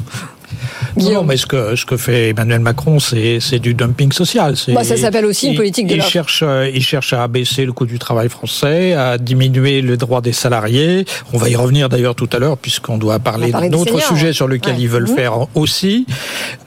[0.97, 4.55] Non, non, mais ce que, ce que fait Emmanuel Macron, c'est du dumping social.
[4.69, 7.73] Bah, ça s'appelle aussi une politique de il cherche, euh, il cherche à abaisser le
[7.73, 11.05] coût du travail français, à diminuer le droit des salariés.
[11.33, 14.09] On va y revenir d'ailleurs tout à l'heure, puisqu'on doit parler d'autres seniors.
[14.09, 14.81] sujets sur lesquels Ouais.
[14.83, 15.17] ils veulent Mhm.
[15.17, 16.07] faire aussi.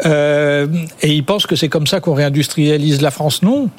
[0.06, 0.68] Euh,
[1.02, 3.42] et ils pensent que c'est comme ça qu'on réindustrialise la France.
[3.44, 3.70] Non.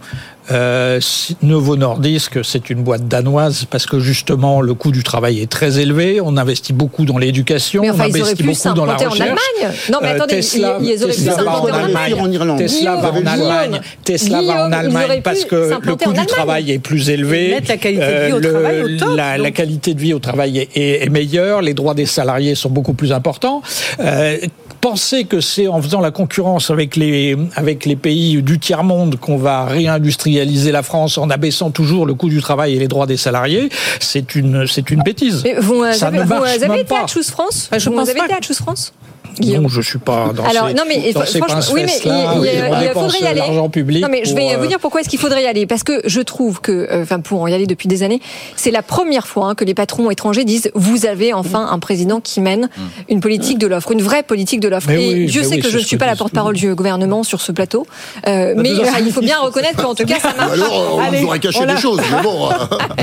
[0.53, 1.01] Euh,
[1.43, 5.79] Novo Nordisk, c'est une boîte danoise parce que justement le coût du travail est très
[5.79, 6.21] élevé.
[6.23, 9.21] On investit beaucoup dans l'éducation, enfin, on investit beaucoup dans la s'implanter en recherche.
[9.61, 9.75] Allemagne.
[9.91, 12.05] Non, mais Euh, attendez, Tesla, ils- ils auraient pu Tesla va s'implanter en Allemagne.
[12.13, 12.21] Allemagne.
[12.29, 12.59] En Irlande.
[12.59, 13.81] Tesla va en Allemagne.
[14.05, 17.51] Tesla va en Allemagne parce que le coût du travail est plus élevé.
[17.67, 19.53] La qualité de vie au le- travail au top, La, la donc.
[19.55, 21.63] qualité de vie au travail est, est- est meilleure.
[21.63, 23.63] Les droits des salariés sont beaucoup plus importants.
[24.01, 24.37] Euh,
[24.85, 29.39] penser que c'est en faisant la concurrence avec les, avec les pays du tiers-monde qu'on
[29.39, 33.17] va réindustrialiser la France en abaissant toujours le coût du travail et les droits des
[33.17, 35.41] salariés, c'est une, c'est une bêtise.
[35.43, 37.07] Mais vous, euh, Ça ne vous marche avez même été à.
[37.07, 38.93] Choose France je Vous pense avez pas été à Choose France
[39.43, 42.09] Non, je suis pas dans Alors, ces, non, mais dans ces franchement, oui, mais il,
[42.09, 43.39] pince-fesses-là, il- il- faudrait y aller.
[43.41, 44.03] l'argent public.
[44.03, 45.67] Non, mais je vais euh, vous dire pourquoi est-ce qu'il faudrait y aller.
[45.67, 48.21] Parce que je trouve que, euh, enfin, pour y aller depuis des années,
[48.57, 52.21] c'est la première fois hein, que les patrons étrangers disent vous avez enfin un président
[52.21, 52.69] qui mène
[53.09, 54.89] une politique de l'offre, une vraie politique de l'offre.
[54.89, 56.75] Mais Et oui, Dieu mais sait oui, que je ne suis pas la porte-parole du
[56.75, 57.87] gouvernement sur ce plateau,
[58.27, 60.53] Euh, mais heures euh, il faut bien reconnaître qu'en tout cas ça marche.
[60.53, 62.49] Alors, on nous aurait caché des choses, mais bon.
[62.51, 62.55] euh,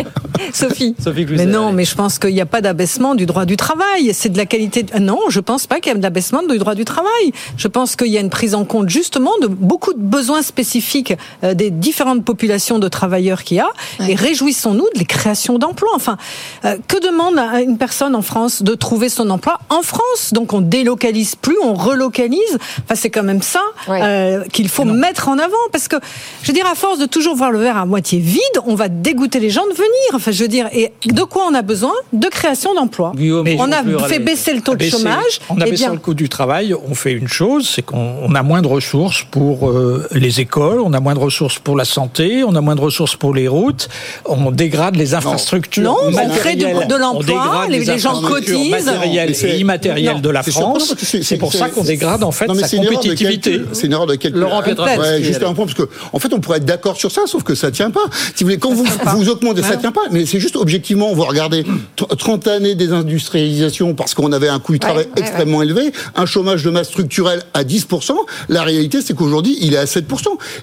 [0.54, 0.96] Sophie.
[1.02, 4.12] Sophie Mais non, mais je pense qu'il n'y a pas d'abaissement du droit du travail.
[4.13, 4.86] C'est de la qualité.
[5.00, 7.32] Non, je pense pas qu'il y ait d'abaissement du droit du travail.
[7.58, 11.14] Je pense qu'il y a une prise en compte justement de beaucoup de besoins spécifiques
[11.44, 13.70] euh, des différentes populations de travailleurs qu'il y a.
[14.08, 15.92] Et réjouissons-nous de les créations d'emplois.
[15.96, 16.18] Enfin,
[16.66, 20.32] euh, que demande à une personne en France de trouver son emploi en France?
[20.34, 22.58] Donc on délocalise plus, on relocalise.
[22.84, 25.98] Enfin, c'est quand même ça euh, qu'il faut mettre en avant parce que,
[26.44, 28.88] je veux dire, à force de toujours voir le verre à moitié vide, on va
[28.90, 30.10] dégoûter les gens de venir.
[30.14, 31.94] Enfin, je veux dire, et de quoi on a besoin?
[32.14, 33.14] De création d'emplois.
[33.16, 35.40] Mais on a fait baisser le taux de Baisser- chômage.
[35.50, 38.36] En eh abaissant bien, le coût du travail, on fait une chose, c'est qu'on on
[38.36, 41.86] a moins de ressources pour euh, les écoles, on a moins de ressources pour la
[41.86, 43.89] santé, on a moins de ressources pour les routes,
[44.26, 45.84] on dégrade les infrastructures.
[45.84, 48.71] Non, on crée matérielles, de l'emploi, les- les gens cotisent.
[48.86, 50.95] matérielles et immatérielles non, de la France.
[51.02, 53.62] C'est pour ça qu'on dégrade en fait Non, mais sa c'est une erreur de compétitivité.
[53.74, 54.39] C'est une erreur de calcul.
[54.41, 57.21] Laurent Ouais, juste un point, parce que, en fait, on pourrait être d'accord sur ça,
[57.26, 58.00] sauf que ça tient pas.
[58.36, 60.02] Si vous voulez, quand vous, vous augmentez, ça tient pas.
[60.12, 61.63] Mais c'est juste objectivement, on va regarder
[61.97, 66.64] tr- 30 années désindustrialisation parce qu'on avait un coût du travail extrêmement élevé, un chômage
[66.64, 68.12] de masse structurel à 10%.
[68.50, 70.04] La réalité, c'est qu'aujourd'hui, il est à 7%.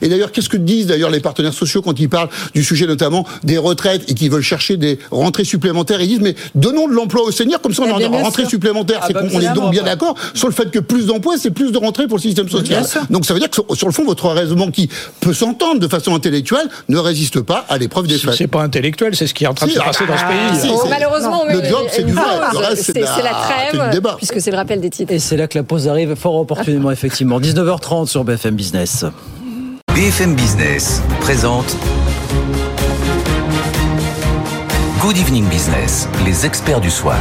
[0.03, 3.27] Et d'ailleurs, qu'est-ce que disent d'ailleurs les partenaires sociaux quand ils parlent du sujet notamment
[3.45, 6.01] des retraites et qui veulent chercher des rentrées supplémentaires?
[6.01, 8.13] Ils disent, mais donnons de l'emploi aux seniors, comme ça on Eh a bien, une
[8.13, 8.51] bien rentrée sûr.
[8.51, 8.99] supplémentaire.
[9.03, 11.51] Ah c'est bah, qu'on est donc bien d'accord sur le fait que plus d'emplois, c'est
[11.51, 12.85] plus de rentrées pour le système social.
[13.11, 14.89] Donc ça veut dire que sur, le fond, votre raisonnement qui
[15.21, 18.35] peut s'entendre de façon intellectuelle ne résiste pas à l'épreuve des faits.
[18.37, 20.17] C'est pas intellectuel, c'est ce qui est en train de Si, se ah passer dans
[20.17, 20.61] ce bah, pays.
[20.61, 22.23] si, Oh, malheureusement, le mais- job, c'est du vrai.
[22.71, 24.15] Le c'est de la trêve, débat.
[24.17, 25.13] puisque c'est le rappel des titres.
[25.13, 27.39] Et c'est là que la pause arrive fort opportunément, effectivement.
[27.39, 29.05] 19h30 sur BFM Business.
[29.95, 31.77] BFM Business présente
[35.03, 37.19] Good Evening Business, les experts du soir.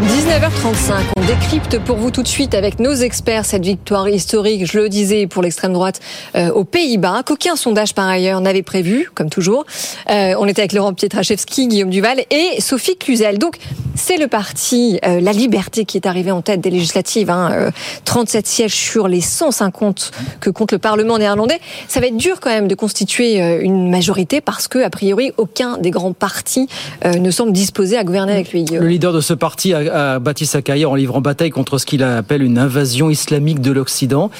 [0.00, 4.78] 19h35, on décrypte pour vous tout de suite avec nos experts cette victoire historique, je
[4.78, 6.00] le disais, pour l'extrême droite
[6.36, 9.66] euh, aux Pays-Bas, qu'aucun sondage par ailleurs n'avait prévu, comme toujours.
[10.08, 13.38] Euh, on était avec Laurent Pietraszewski, Guillaume Duval et Sophie Cluzel.
[13.38, 13.58] Donc
[13.94, 17.70] c'est le parti euh, La Liberté qui est arrivé en tête des législatives, hein, euh,
[18.04, 21.60] 37 sièges sur les 150 que compte le Parlement néerlandais.
[21.86, 25.32] Ça va être dur quand même de constituer euh, une majorité parce que, a priori,
[25.36, 26.68] aucun des grands partis
[27.04, 28.64] euh, ne semble disposé à gouverner avec lui.
[28.64, 31.86] Le leader de ce parti a, a bâti sa carrière en livrant bataille contre ce
[31.86, 34.30] qu'il appelle une invasion islamique de l'Occident.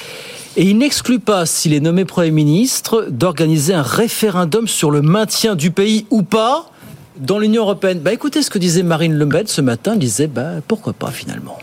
[0.57, 5.55] Et il n'exclut pas, s'il est nommé Premier ministre, d'organiser un référendum sur le maintien
[5.55, 6.69] du pays ou pas
[7.17, 7.99] dans l'Union européenne.
[7.99, 9.93] Bah, écoutez ce que disait Marine Le Pen ce matin.
[9.93, 11.57] Elle disait bah, pourquoi pas finalement.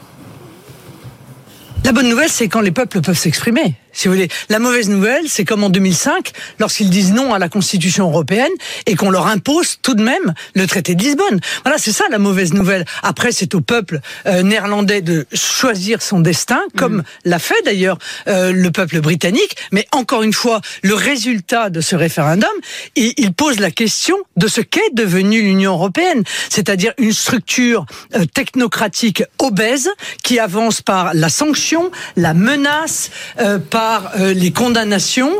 [1.84, 3.76] La bonne nouvelle, c'est quand les peuples peuvent s'exprimer.
[3.98, 6.30] Si vous voulez, la mauvaise nouvelle, c'est comme en 2005,
[6.60, 8.52] lorsqu'ils disent non à la Constitution européenne
[8.86, 11.40] et qu'on leur impose tout de même le traité de Lisbonne.
[11.64, 12.84] Voilà, c'est ça la mauvaise nouvelle.
[13.02, 18.52] Après, c'est au peuple euh, néerlandais de choisir son destin, comme l'a fait d'ailleurs euh,
[18.52, 19.56] le peuple britannique.
[19.72, 22.48] Mais encore une fois, le résultat de ce référendum,
[22.94, 27.84] il, il pose la question de ce qu'est devenue l'Union européenne, c'est-à-dire une structure
[28.14, 29.90] euh, technocratique obèse
[30.22, 33.58] qui avance par la sanction, la menace, euh,
[33.88, 35.32] par euh, les condamnations.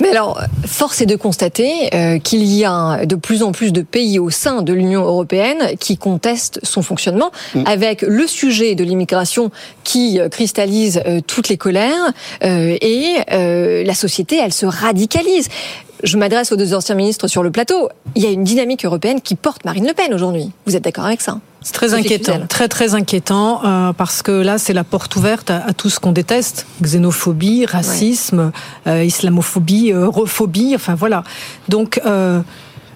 [0.00, 3.82] Mais alors, force est de constater euh, qu'il y a de plus en plus de
[3.82, 7.30] pays au sein de l'Union européenne qui contestent son fonctionnement,
[7.66, 9.50] avec le sujet de l'immigration
[9.84, 12.12] qui euh, cristallise euh, toutes les colères,
[12.44, 15.48] euh, et euh, la société, elle se radicalise.
[16.02, 17.90] Je m'adresse aux deux anciens ministres sur le plateau.
[18.14, 20.50] Il y a une dynamique européenne qui porte Marine Le Pen aujourd'hui.
[20.64, 21.40] Vous êtes d'accord avec ça?
[21.66, 25.66] C'est très inquiétant, très très inquiétant, euh, parce que là c'est la porte ouverte à,
[25.66, 28.52] à tout ce qu'on déteste xénophobie, racisme,
[28.86, 31.24] euh, islamophobie, europhobie, enfin voilà.
[31.68, 32.40] Donc euh,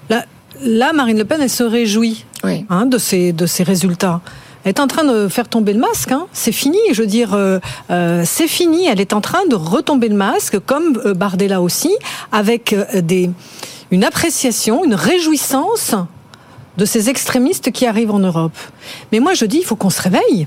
[0.09, 0.25] là,
[0.63, 4.21] là, Marine Le Pen, elle se réjouit hein, de ces de ces résultats.
[4.63, 6.13] Elle est en train de faire tomber le masque.
[6.13, 6.29] Hein.
[6.33, 6.79] C'est fini.
[6.93, 7.59] Je veux dire, euh,
[7.91, 8.87] euh, c'est fini.
[8.87, 11.91] Elle est en train de retomber le masque, comme euh, Bardella aussi,
[12.31, 13.31] avec des
[13.91, 15.97] une appréciation, une réjouissance
[16.77, 18.57] de ces extrémistes qui arrivent en Europe.
[19.13, 20.47] Mais moi, je dis, il faut qu'on se réveille.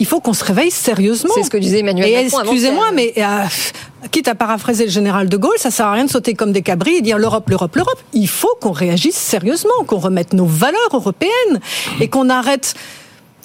[0.00, 1.32] Il faut qu'on se réveille sérieusement.
[1.34, 3.44] C'est ce que disait Emmanuel Et Macron excusez-moi, mais euh,
[4.10, 6.62] quitte à paraphraser le général de Gaulle, ça sert à rien de sauter comme des
[6.62, 7.98] cabris et dire l'Europe, l'Europe, l'Europe.
[8.12, 11.60] Il faut qu'on réagisse sérieusement, qu'on remette nos valeurs européennes
[12.00, 12.74] et qu'on arrête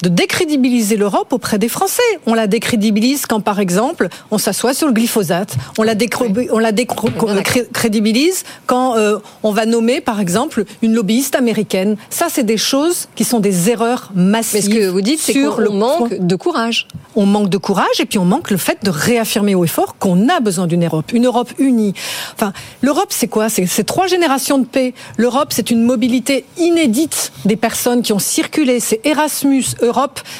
[0.02, 2.02] de décrédibiliser l'Europe auprès des Français.
[2.26, 5.54] On la décrédibilise quand, par exemple, on s'assoit sur le glyphosate.
[5.78, 11.34] On la, décro- on la décrédibilise quand euh, on va nommer, par exemple, une lobbyiste
[11.34, 11.96] américaine.
[12.08, 14.68] Ça, c'est des choses qui sont des erreurs massives.
[14.68, 16.86] Mais ce que vous dites, c'est qu'on le manque de courage.
[17.16, 19.96] On manque de courage et puis on manque le fait de réaffirmer haut et fort
[19.98, 21.92] qu'on a besoin d'une Europe, une Europe unie.
[22.34, 23.48] Enfin, l'Europe, c'est quoi?
[23.48, 24.94] C'est c'est trois générations de paix.
[25.16, 28.80] L'Europe, c'est une mobilité inédite des personnes qui ont circulé.
[28.80, 29.89] C'est Erasmus, Europe.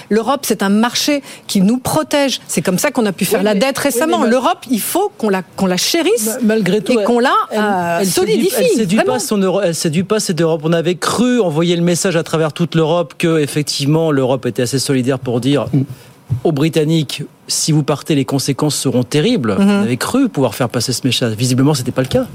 [0.08, 2.40] L'Europe, c'est un marché qui nous protège.
[2.48, 4.24] C'est comme ça qu'on a pu faire Oui, la dette récemment.
[4.24, 7.98] L'Europe, il faut qu'on la, qu'on la chérisse malgré tout, et qu'on la elle- euh,
[8.00, 8.54] elle séduit- solidifie.
[8.60, 9.12] Elle séduit Vraiment.
[9.14, 10.62] pas son Euro- elle séduit pas cette Europe.
[10.64, 14.78] On avait cru envoyer le message à travers toute l'Europe que effectivement l'Europe était assez
[14.78, 15.66] solidaire pour dire
[16.44, 19.56] aux Britanniques si vous partez, les conséquences seront terribles.
[19.58, 19.68] Mhm.
[19.68, 21.34] On avait cru pouvoir faire passer ce message.
[21.34, 22.26] Visiblement, c'était pas le cas,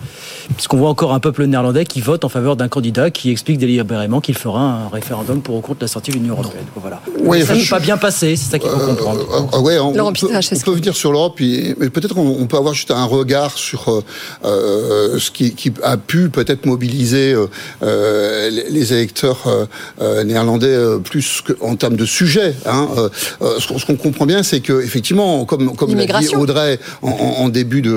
[0.55, 4.21] puisqu'on voit encore un peuple néerlandais qui vote en faveur d'un candidat qui explique délibérément
[4.21, 6.65] qu'il fera un référendum pour ou contre la sortie de l'Union européenne.
[6.75, 7.01] Voilà.
[7.19, 8.35] Oui, ça enfin, ne peut je- pas bien passer.
[8.35, 9.49] C'est ça qu'il faut comprendre.
[9.53, 12.73] Ah ouais, on, peut, on peut venir sur l'Europe, mais peut-être on, on peut avoir
[12.73, 14.01] juste un regard sur euh,
[14.43, 17.47] euh, ce qui, qui a pu peut-être mobiliser euh,
[17.83, 19.65] euh, les, les électeurs euh,
[20.01, 22.53] euh, néerlandais euh, plus en termes de sujet.
[22.65, 22.87] Hein.
[22.97, 23.09] Euh,
[23.41, 25.04] euh, ce qu'on ce qu'on comprend bien, c'est que effectivement,
[25.45, 26.35] comme comme l'a dit.
[26.41, 27.93] Audrey en, début de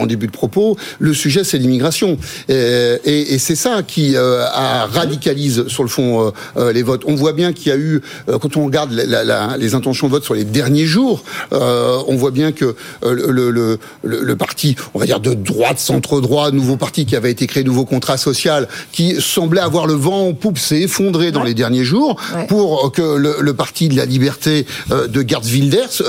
[0.00, 2.16] en début de propos, le sujet c'est l'immigration,
[2.48, 6.82] et, et- et c'est ça qui euh, a- radicalise sur le fond euh, euh, les
[6.82, 7.02] votes.
[7.06, 9.74] On voit bien qu'il y a eu, euh, quand on regarde la- la- la- les
[9.74, 14.36] intentions de vote sur les derniers jours, on voit bien que le, le, le, le
[14.36, 18.16] parti, on va dire de droite, centre-droit, nouveau parti qui avait été créé, nouveau contrat
[18.16, 22.46] social, qui semblait avoir le vent en poupe, s'est effondré dans les derniers jours Ouais.
[22.46, 26.02] pour que le, parti de la liberté de Gerd Wilders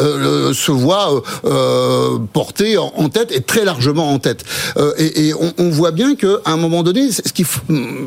[0.54, 4.44] se voit euh, euh, porté en, en tête et très largement en tête.
[4.78, 7.62] Euh, et et on, on voit bien qu'à un moment donné, ce qu'il faut,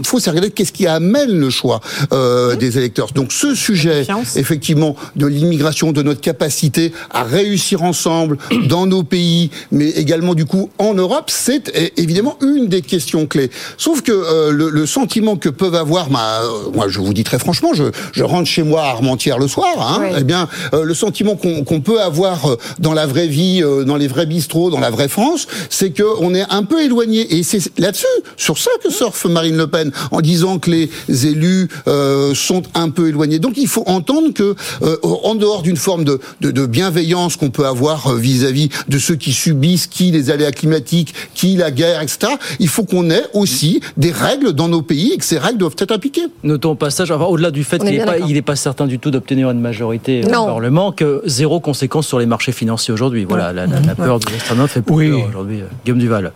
[0.04, 1.80] faut c'est regarder qu'est-ce qui amène le choix
[2.12, 3.12] euh, des électeurs.
[3.14, 9.50] Donc ce sujet, effectivement, de l'immigration, de notre capacité à réussir ensemble dans nos pays,
[9.70, 13.50] mais également du coup en Europe, c'est évidemment une des questions clés.
[13.78, 17.24] Sauf que euh, le, le sentiment que peuvent avoir, bah, euh, moi je vous dis
[17.24, 20.84] très franchement, je, je rentre chez moi à Armentières le soir, hein, eh bien euh,
[20.84, 24.26] le sentiment qu'on qu'on peut avoir euh, dans la vraie vie, euh, dans les vrais
[24.26, 27.36] bistrots, dans la vraie France, c'est que on est un peu éloigné.
[27.36, 30.90] Et c'est là-dessus, sur ça que surfe Marine Le Pen, en disant que les
[31.26, 33.38] élus euh, sont un peu éloignés.
[33.38, 37.50] Donc il faut entendre que, euh, en dehors d'une forme de, de, de bienveillance qu'on
[37.50, 42.32] peut avoir vis-à-vis de ceux qui subissent, qui les aléas climatiques, qui la guerre, etc.,
[42.60, 45.76] il faut qu'on ait aussi des règles dans nos pays et que ces règles doivent
[45.78, 46.26] être appliquées.
[46.42, 49.50] Notons au passage, enfin, au-delà du fait qu'il n'est pas, pas certain du tout d'obtenir
[49.50, 50.42] une majorité Non.
[50.42, 53.24] au Parlement, que zéro conséquence sur les marchés financiers aujourd'hui.
[53.24, 55.10] Voilà, la, la- la peur de droite fait plus Oui.
[55.10, 55.60] peur aujourd'hui.
[55.62, 56.32] euh, Guillaume Duval.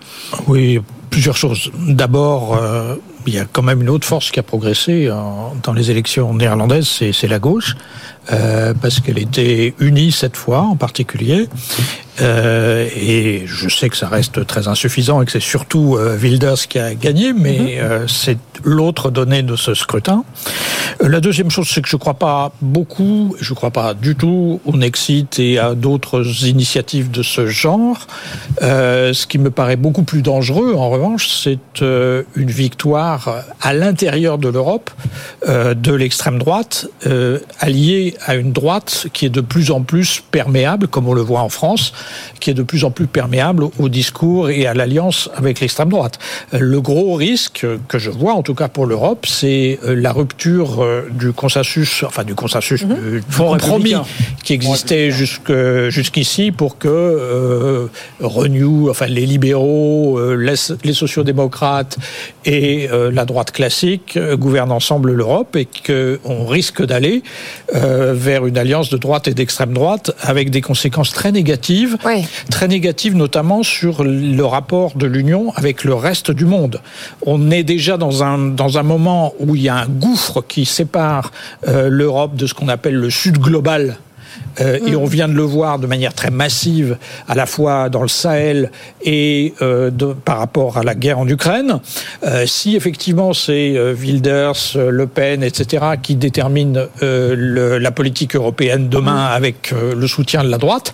[0.49, 0.81] Oui,
[1.11, 1.71] plusieurs choses.
[1.89, 5.73] D'abord, euh, il y a quand même une autre force qui a progressé en- dans
[5.73, 7.77] les élections néerlandaises, c'est la gauche,
[8.33, 11.49] euh, parce qu'elle était unie cette fois en particulier.
[12.21, 16.69] Euh, et je sais que ça reste très insuffisant et que c'est surtout euh, Wilders
[16.69, 20.25] qui a gagné, mais euh, c'est l'autre donnée de ce scrutin.
[21.01, 24.17] La deuxième chose, c'est que je ne crois pas beaucoup, je ne crois pas du
[24.17, 28.07] tout au Nexit et à d'autres initiatives de ce genre.
[28.61, 34.37] Euh, ce qui me paraît beaucoup plus dangereux, en revanche, c'est une victoire à l'intérieur
[34.37, 34.91] de l'Europe
[35.49, 40.23] euh, de l'extrême droite, euh, alliée à une droite qui est de plus en plus
[40.31, 41.93] perméable, comme on le voit en France,
[42.41, 46.19] qui est de plus en plus perméable au discours et à l'alliance avec l'extrême droite.
[46.53, 50.83] Le gros risque que je vois, en tout cas pour l'Europe, c'est euh, la rupture
[50.83, 53.95] euh, du consensus, enfin du consensus, du Front compromis
[54.45, 57.87] qui existait jusqu'ici pour que euh,
[58.21, 60.55] Renew, enfin les libéraux, les,
[60.85, 61.99] les sociodémocrates
[62.45, 67.23] et euh, la droite classique gouvernent ensemble l'Europe et qu'on risque d'aller
[67.75, 71.97] euh, vers une alliance de droite et d'extrême droite avec des conséquences très négatives,
[72.51, 76.81] très négatives notamment sur le rapport de l'Union avec le reste du monde.
[77.23, 80.65] On est déjà dans un dans un moment où il y a un gouffre qui
[80.65, 81.33] sépare
[81.69, 83.99] euh, l'Europe de ce qu'on appelle le Sud global.
[84.61, 86.97] Euh, Et on vient de le voir de manière très massive,
[87.29, 88.71] à la fois dans le Sahel
[89.03, 89.91] et euh,
[90.25, 91.81] par rapport à la guerre en Ukraine.
[92.25, 99.73] Euh, si effectivement c'est Wilders, Le Pen, etc., qui déterminent la politique européenne demain avec
[99.73, 100.93] le soutien de la droite,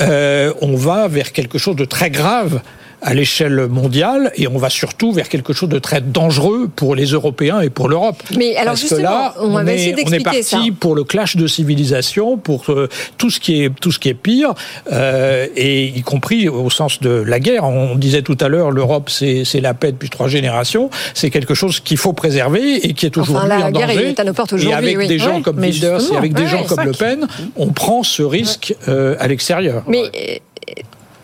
[0.00, 2.60] on va vers quelque chose de très grave
[3.02, 7.06] à l'échelle mondiale et on va surtout vers quelque chose de très dangereux pour les
[7.06, 8.22] Européens et pour l'Europe.
[8.36, 10.58] Mais alors Parce que justement, là, on va est, on est parti ça.
[10.80, 14.14] pour le clash de civilisation, pour euh, tout ce qui est tout ce qui est
[14.14, 14.54] pire,
[14.92, 17.64] euh, et y compris au sens de la guerre.
[17.64, 20.90] On disait tout à l'heure, l'Europe c'est c'est la paix depuis trois générations.
[21.14, 24.08] C'est quelque chose qu'il faut préserver et qui est aujourd'hui Enfin, la en guerre danger.
[24.10, 25.06] est à nos portes et aujourd'hui, avec oui.
[25.06, 27.68] des gens comme mais Wilders et avec des ouais, gens comme Le qui- Pen, on
[27.68, 29.82] prend ce risque euh, à l'extérieur.
[29.86, 30.10] Mais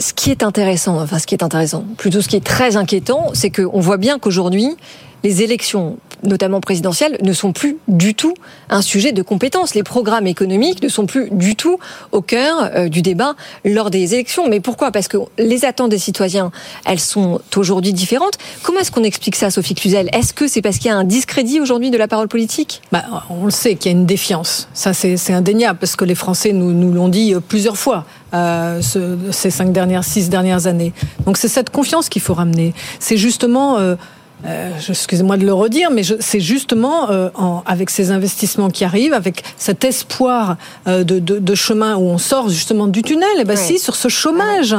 [0.02, 3.30] ce qui est intéressant, enfin ce qui est intéressant, plutôt ce qui est très inquiétant,
[3.32, 4.76] c'est qu'on voit bien qu'aujourd'hui,
[5.24, 8.34] les élections, notamment présidentielles, ne sont plus du tout
[8.70, 9.74] un sujet de compétence.
[9.74, 11.78] Les programmes économiques ne sont plus du tout
[12.10, 13.34] au cœur euh, du débat
[13.64, 14.48] lors des élections.
[14.48, 14.90] Mais pourquoi?
[14.90, 16.50] Parce que les attentes des citoyens,
[16.84, 18.36] elles sont aujourd'hui différentes.
[18.62, 20.08] Comment est-ce qu'on explique ça, Sophie Cluzel?
[20.12, 22.82] Est-ce que c'est parce qu'il y a un discrédit aujourd'hui de la parole politique?
[22.90, 24.68] Bah, on le sait qu'il y a une défiance.
[24.74, 28.80] Ça, c'est indéniable parce que les Français nous, nous l'ont dit euh, plusieurs fois euh,
[28.82, 30.92] ce- ces cinq dernières, six dernières années.
[31.26, 32.74] Donc c'est cette confiance qu'il faut ramener.
[32.98, 33.78] C'est justement.
[33.78, 33.96] euh,
[34.44, 39.12] euh, excusez-moi de le redire, mais c'est justement euh, en- avec ces investissements qui arrivent,
[39.14, 40.56] avec cet espoir
[40.88, 43.28] euh, de, de- de chemin où on sort justement du tunnel.
[43.38, 43.62] Et ben Ouais.
[43.62, 44.74] si, sur ce chômage,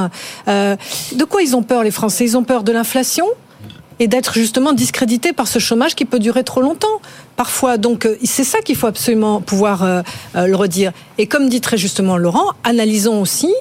[0.48, 2.26] de quoi ils ont peur les Français?
[2.26, 3.26] Ils ont peur de l'inflation?
[4.00, 7.02] Et d'être justement discrédité par ce chômage qui peut durer trop longtemps.
[7.36, 10.02] Parfois, donc, euh, c'est ça qu'il faut absolument pouvoir euh,
[10.36, 10.92] euh, le redire.
[11.18, 13.54] Et comme dit très justement Laurent, analysons aussi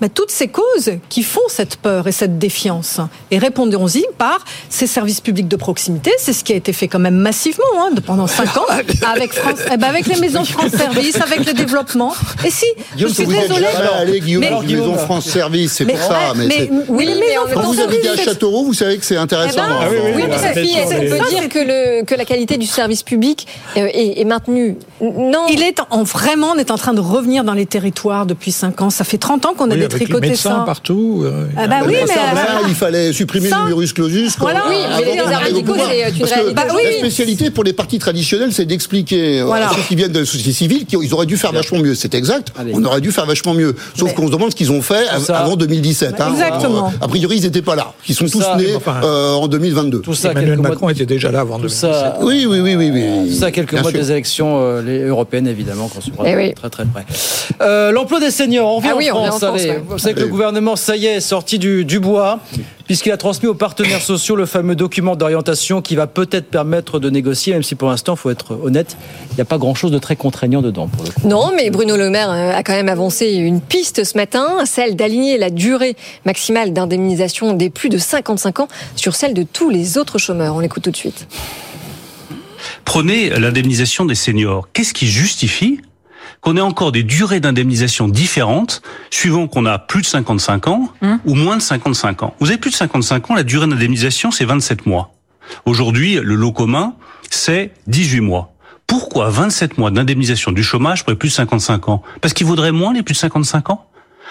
[0.00, 3.00] bah, toutes ces causes qui font cette peur et cette défiance.
[3.30, 6.10] Et répondons-y par ces services publics de proximité.
[6.18, 8.64] C'est ce qui a été fait quand même massivement hein, de- pendant cinq ans
[9.12, 12.14] avec, France, eh ben, avec les maisons France Service, avec le développement.
[12.44, 13.66] Et si, je suis désolée.
[13.98, 16.10] allé, Guillaume, Mais- dans une maison France Service, c'est Mais- pour ça.
[16.12, 19.04] ouais, mais- c'est- oui, mais maison Quand France vous habitez à Châteauroux, vous savez que
[19.04, 19.60] c'est intéressant.
[19.62, 20.12] Eh ben, hein.
[20.16, 23.46] oui, mais Sophie, est-ce qu'on peut dire que, le, que la qualité du service public
[23.76, 24.76] euh, est, est maintenue?
[25.00, 25.46] Non.
[25.50, 28.80] Il est en, vraiment, on est en train de revenir dans les territoires depuis 5
[28.82, 28.90] ans.
[28.90, 30.62] Ça fait 30 ans qu'on a Oui, avec les médecins ça.
[30.66, 31.22] partout.
[31.24, 34.36] euh, Ah bah oui, mais- ça, là, il fallait supprimer le numerus clausus.
[34.38, 34.64] Voilà.
[34.68, 36.10] Oui, mais les déserts médicaux, c'est
[36.48, 39.68] une La spécialité pour les partis traditionnels, c'est d'expliquer euh, Voilà.
[39.70, 41.94] à ceux qui viennent de la société civile qu'ils auraient dû faire vachement mieux.
[41.94, 42.52] C'est exact.
[42.72, 43.74] On aurait dû faire vachement mieux.
[43.96, 46.20] Sauf qu'on se demande ce qu'ils ont fait avant 2017.
[46.20, 46.28] hein.
[46.32, 46.88] Exactement.
[46.88, 47.92] Euh, A priori, ils n'étaient pas là.
[48.08, 50.00] Ils sont Tout tous ça- nés Enfin, euh, en 2022.
[50.00, 51.90] Tout ça, Emmanuel mois- Macron était déjà là avant tout 2017.
[51.92, 52.90] ça, Oui, oui, oui, oui.
[52.92, 53.28] oui.
[53.30, 54.00] tout ça quelques Bien mois sûr.
[54.00, 57.04] des élections euh, européennes, évidemment, qu'on suivra Eh très très près.
[57.60, 59.42] Euh, L'emploi des seniors, on revient Ah oui, en on France.
[59.42, 59.79] en France, allez.
[59.88, 62.40] Vous savez que le gouvernement, ça y est, est sorti du, du bois,
[62.86, 67.10] puisqu'il a transmis aux partenaires sociaux le fameux document d'orientation qui va peut-être permettre de
[67.10, 68.96] négocier, même si pour l'instant, il faut être honnête,
[69.30, 70.88] il n'y a pas grand-chose de très contraignant dedans.
[70.88, 71.28] Pour le coup.
[71.28, 74.96] Non, mais Bruno Le Maire euh, a quand même avancé une piste ce matin, celle
[74.96, 79.98] d'aligner la durée maximale d'indemnisation des plus de 55 ans sur celle de tous les
[79.98, 80.54] autres chômeurs.
[80.54, 81.26] On l'écoute tout de suite.
[82.84, 84.68] Prenez l'indemnisation des seniors.
[84.72, 85.80] Qu'est-ce qui justifie
[86.40, 90.92] qu'on ait encore des durées d'indemnisation différentes suivant qu'on a plus de 55 ans
[91.24, 94.44] ou moins de 55 ans Vous avez plus de 55 ans, la durée d'indemnisation, c'est
[94.44, 95.12] 27 mois.
[95.64, 96.94] Aujourd'hui, le lot commun,
[97.30, 98.52] c'est 18 mois.
[98.86, 102.02] Pourquoi 27 mois d'indemnisation du chômage pour les plus de 55 ans?
[102.20, 103.86] Parce qu'ils vaudraient moins les plus de 55 ans?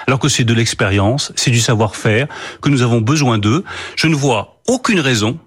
[0.08, 2.28] Alors que c'est de l'expérience, c'est du savoir-faire,
[2.62, 3.64] que nous avons besoin d'eux.
[3.96, 5.40] Je ne vois aucune raison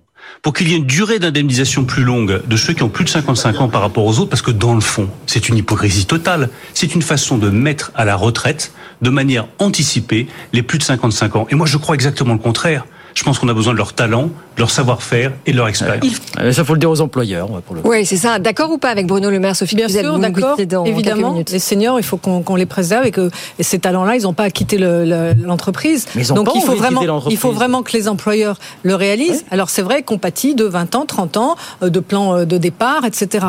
[0.42, 3.08] pour qu'il y ait une durée d'indemnisation plus longue de ceux qui ont plus de
[3.08, 6.50] 55 ans par rapport aux autres, parce que dans le fond, c'est une hypocrisie totale.
[6.74, 8.72] C'est une façon de mettre à la retraite,
[9.02, 11.46] de manière anticipée, les plus de 55 ans.
[11.50, 12.84] Et moi, je crois exactement le contraire.
[13.14, 16.04] Je pense qu'on a besoin de leur talent, de leur savoir-faire et de leur expérience.
[16.38, 17.82] Mais ça, faut le dire aux employeurs, pour le.
[17.84, 18.38] Oui, c'est ça.
[18.38, 20.56] D'accord ou pas avec Bruno Le Maire, Sophie Bien sûr, d'accord.
[20.86, 24.22] Évidemment, les seniors, il faut qu'on qu'on les préserve et que et ces talents-là, ils
[24.22, 26.06] n'ont pas à quitter le- le- l'entreprise.
[26.14, 27.38] Mais ils ont Donc pas il faut envie de quitter vraiment, l'entreprise.
[27.38, 29.44] il faut vraiment que les employeurs le réalisent.
[29.50, 32.56] Alors c'est vrai qu'on pâtit de 20 ans, 30 ans euh, de plans euh, de
[32.58, 33.46] départ, etc.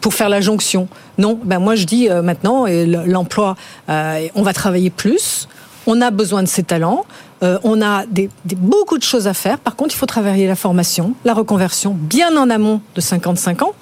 [0.00, 0.88] Pour faire la jonction.
[1.18, 3.56] Non, ben moi je dis euh, maintenant, le- l'emploi,
[3.88, 5.48] euh, on va travailler plus.
[5.86, 7.04] On a besoin de ces talents.
[7.42, 8.04] Euh, on a
[8.56, 9.58] beaucoup de choses à faire.
[9.58, 13.72] Par contre, il faut travailler la formation, la reconversion, bien en amont de 55 ans.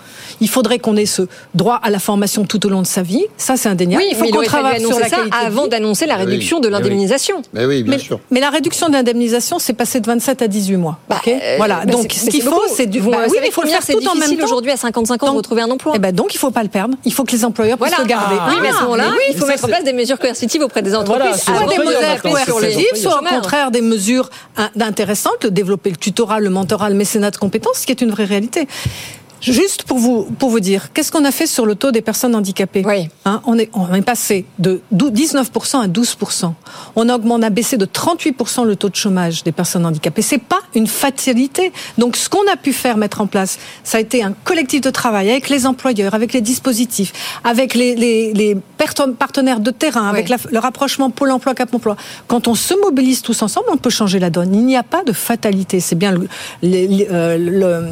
[0.41, 1.23] Il faudrait qu'on ait ce
[1.55, 3.25] droit à la formation tout au long de sa vie.
[3.37, 4.03] Ça, c'est indéniable.
[4.03, 6.69] Oui, il faut qu'on travaille sur la ça qualité avant d'annoncer la oui, réduction de
[6.69, 7.43] l'indemnisation.
[7.53, 8.21] Mais oui, bien Mais, sûr.
[8.31, 10.99] mais la réduction de l'indemnisation, c'est passé de 27 à 18 mois.
[11.09, 11.83] Bah, ok euh, voilà.
[11.85, 13.01] bah, donc, c'est- ce qu'il faut, c'est du.
[13.01, 14.45] Bah oui, mais il faut le faire c'est tout en même difficile temps.
[14.45, 15.93] aujourd'hui à 55 ans de retrouver un emploi.
[15.97, 16.95] Eh ben donc, il faut pas le perdre.
[17.05, 17.97] Il faut que les employeurs Voilà.
[17.97, 18.37] puissent le garder.
[18.49, 20.63] oui, mais à ce moment-là, mais oui, il faut mettre en place des mesures coercitives
[20.63, 21.43] auprès des entreprises.
[21.43, 26.41] Soit des mesures coercitives, soit au contraire des mesures hein, intéressantes, le développer le tutorat,
[26.41, 28.67] le mentorat, le mécénat de compétences, ce qui est une vraie réalité.
[29.53, 32.35] Juste pour vous, pour vous dire, qu'est-ce qu'on a fait sur le taux des personnes
[32.35, 33.09] handicapées oui.
[33.27, 36.53] hein, on, est, on est passé de 19% à 12%.
[36.97, 40.23] On a, on a baissé de 38% le taux de chômage des personnes handicapées.
[40.23, 41.73] C'est pas une fatalité.
[41.99, 44.91] Donc, ce qu'on a pu faire, mettre en place, ça a été un collectif de
[44.91, 47.13] travail avec les employeurs, avec les dispositifs,
[47.45, 48.57] avec les, les, les
[49.19, 51.97] partenaires de terrain, avec la, le rapprochement Pôle emploi, Cap emploi.
[52.29, 54.55] Quand on se mobilise tous ensemble, on peut changer la donne.
[54.55, 55.81] Il n'y a pas de fatalité.
[55.81, 56.29] C'est bien le,
[56.63, 57.89] le, euh, le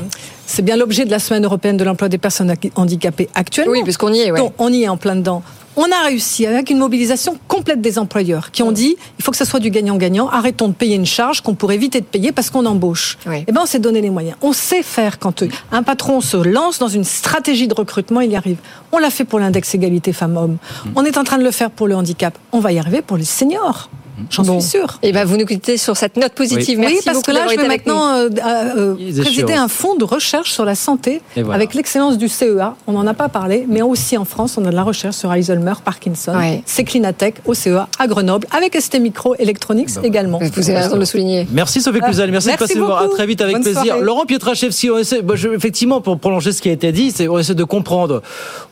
[0.53, 3.73] c'est bien l'objet de la semaine européenne de l'emploi des personnes handicapées actuellement.
[3.73, 4.31] Oui, puisqu'on y est.
[4.31, 4.39] Ouais.
[4.39, 5.43] Donc, on y est en plein dedans.
[5.77, 9.39] On a réussi avec une mobilisation complète des employeurs qui ont dit il faut que
[9.39, 10.29] ça soit du gagnant-gagnant.
[10.29, 13.17] Arrêtons de payer une charge qu'on pourrait éviter de payer parce qu'on embauche.
[13.27, 13.45] Oui.
[13.47, 14.37] Et ben on s'est donné les moyens.
[14.43, 15.43] On sait faire quand
[15.73, 18.59] un patron se lance dans une stratégie de recrutement, il y arrive.
[18.93, 20.59] On l'a fait pour l'index égalité femmes-hommes.
[20.95, 22.37] On est en train de le faire pour le handicap.
[22.53, 23.89] On va y arriver pour les seniors.
[24.31, 24.61] J'en bon.
[24.61, 24.99] suis sûre.
[25.03, 26.79] Et ben vous nous quittez sur cette note positive.
[26.79, 29.69] Oui, Merci oui parce beaucoup que là, je vais maintenant euh, euh, Les présider un
[29.69, 31.55] fonds de recherche sur la santé voilà.
[31.55, 32.75] avec l'excellence du CEA.
[32.87, 35.31] On n'en a pas parlé, mais aussi en France, on a de la recherche sur
[35.31, 36.35] Alzheimer, Parkinson.
[36.37, 36.63] Ouais.
[36.67, 40.39] C'est Clinatech au CEA à Grenoble, avec ST Micro Electronics également.
[40.41, 41.47] Vous avez raison de le souligner.
[41.51, 42.99] Merci Sophie Ah, Cluzel, merci, merci de passer nous voir.
[42.99, 43.15] À beaucoup.
[43.17, 43.83] très vite avec Bonne plaisir.
[43.85, 44.03] soirée.
[44.03, 47.29] Laurent Pietraszewski, on essaie, bah, je- effectivement, pour prolonger ce qui a été dit, c'est
[47.29, 48.23] on essaie de comprendre.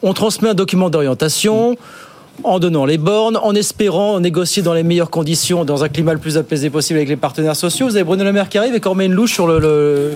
[0.02, 1.76] On transmet un document d'orientation.
[2.42, 6.18] En donnant les bornes, en espérant négocier dans les meilleures conditions, dans un climat le
[6.18, 7.86] plus apaisé possible avec les partenaires sociaux.
[7.86, 10.12] Vous avez Bruno Le Maire qui arrive et une louche sur le,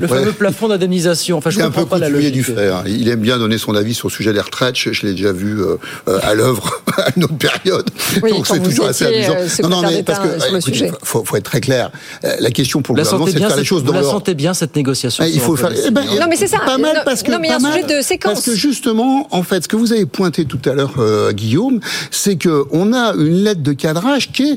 [0.00, 0.18] le Ouais.
[0.20, 1.36] fameux plafond d'indemnisation.
[1.38, 2.46] Enfin, je Il est un comprends peu pas la coutumier logique.
[2.46, 2.82] du frère.
[2.86, 4.76] Il aime bien donner son avis sur le sujet des retraites.
[4.76, 5.76] Je, je l'ai déjà vu euh,
[6.08, 7.88] euh, à l'œuvre à une autre période.
[8.22, 9.34] Oui, Donc c'est toujours assez amusant.
[9.36, 10.90] euh, sur le écoutez, sujet.
[11.02, 11.90] faut, faut être très clair.
[12.40, 13.92] La question pour le La gouvernement, c'est de bien, faire les cette- choses vous dans
[13.94, 14.18] la l'ordre.
[14.18, 15.24] sentez bien cette négociation.
[15.26, 15.70] Eh, il faut faire.
[15.86, 16.58] eh ben, Non, mais c'est ça.
[16.58, 17.30] Pas mal Non, parce que.
[17.30, 18.34] non, mais il y a un sujet de séquence.
[18.34, 20.94] Parce que justement, en fait, ce que vous avez pointé tout à l'heure,
[21.32, 21.80] Guillaume,
[22.10, 24.56] c'est que on a une lettre de cadrage qui est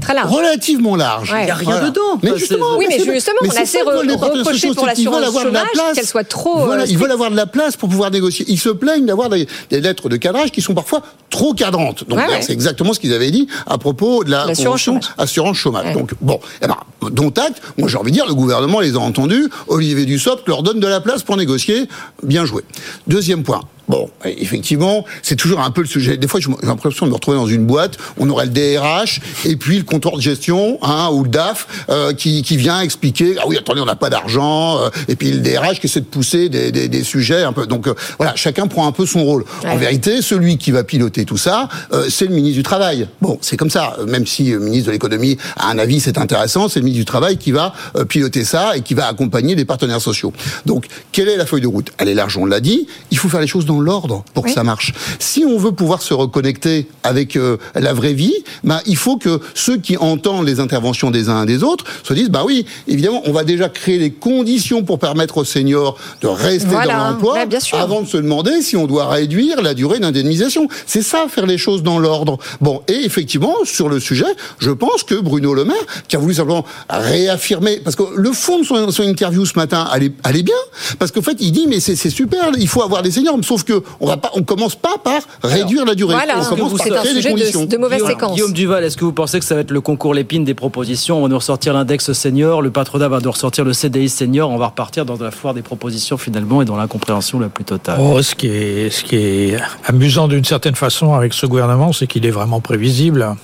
[0.00, 0.30] Très large.
[0.32, 1.32] relativement large.
[1.32, 1.44] Ouais.
[1.44, 1.90] Il y a rien Voilà.
[1.90, 2.18] dedans.
[2.22, 5.94] Mais justement, Oui, mais on a assez reproché pour l'assurance la chômage place.
[5.94, 8.44] qu'elle soit trop, Voilà, euh, ils veulent avoir de la place pour pouvoir négocier.
[8.48, 12.04] Ils se plaignent d'avoir des, des lettres de cadrage qui sont parfois trop cadrantes.
[12.08, 12.42] Donc Ouais, d'ailleurs, ouais.
[12.46, 15.14] c'est exactement ce qu'ils avaient dit à propos de la L'assurance convention chômage.
[15.18, 15.86] assurance chômage.
[15.86, 15.94] Ouais.
[15.94, 16.76] Donc bon, eh ben,
[17.10, 17.60] dont acte.
[17.76, 19.48] Moi, j'ai envie de dire, le gouvernement les a entendus.
[19.66, 21.88] Olivier Dussopt leur donne de la place pour négocier.
[22.22, 22.62] Bien joué.
[23.06, 23.60] Deuxième point.
[23.88, 26.16] Bon, effectivement, c'est toujours un peu le sujet.
[26.16, 27.96] Des fois, j'ai l'impression de me retrouver dans une boîte.
[28.18, 32.12] On aurait le DRH et puis le comptoir de gestion, hein, ou le DAF, euh,
[32.12, 33.36] qui, qui vient expliquer.
[33.40, 34.78] Ah oui, attendez, on n'a pas d'argent.
[34.82, 37.66] euh, et puis le DRH qui essaie de pousser des, des, des sujets un peu.
[37.66, 39.44] Donc euh, voilà, chacun prend un peu son rôle.
[39.66, 43.08] En vérité, celui qui va piloter tout ça, euh, c'est le ministre du travail.
[43.22, 43.96] Bon, c'est comme ça.
[44.06, 46.68] Même si le ministre de l'économie a un avis, c'est intéressant.
[46.68, 49.64] C'est le ministre du travail qui va euh, piloter ça et qui va accompagner les
[49.64, 50.32] partenaires sociaux.
[50.66, 51.90] Donc, quelle est la feuille de route?
[51.98, 52.86] Elle est large, on l'a dit.
[53.10, 54.92] Il faut faire les choses dans l'ordre pour que ça marche.
[55.18, 59.40] Si on veut pouvoir se reconnecter avec euh, la vraie vie, bah, il faut que
[59.54, 63.22] ceux qui entendent les interventions des uns et des autres se disent, bah oui, évidemment,
[63.26, 66.96] on va déjà créer les conditions pour permettre aux seniors de rester Voilà.
[66.98, 67.78] dans l'emploi sûr.
[67.78, 70.68] avant de se demander si on doit réduire la durée d'indemnisation.
[70.86, 72.38] C'est ça, faire les choses dans l'ordre.
[72.60, 74.24] Bon, et effectivement, sur le sujet,
[74.58, 75.76] je pense que Bruno Le Maire,
[76.08, 79.88] qui a voulu simplement réaffirmer, parce que le fond de son, son interview ce matin,
[79.94, 80.54] elle est, elle est bien,
[80.98, 83.64] parce qu'en fait, il dit, mais c'est c'est super, il faut avoir des seniors, sauf
[83.68, 86.14] que on va pas, on commence pas par réduire la durée.
[86.14, 86.40] Voilà.
[86.40, 87.64] on commence par c'est un créer les sujet de- conditions.
[87.64, 88.34] de mauvaise Guillaume, séquence.
[88.34, 91.18] Guillaume Duval, est-ce que vous pensez que ça va être le concours l'épine des propositions?
[91.18, 94.56] On va nous ressortir l'index senior, le patronat va nous ressortir le CDI senior, on
[94.58, 97.98] va repartir dans la foire des propositions finalement et dans l'incompréhension la plus totale.
[98.00, 99.56] Oh, ce, qui est, ce qui est
[99.86, 103.34] amusant d'une certaine façon avec ce gouvernement, c'est qu'il est vraiment prévisible.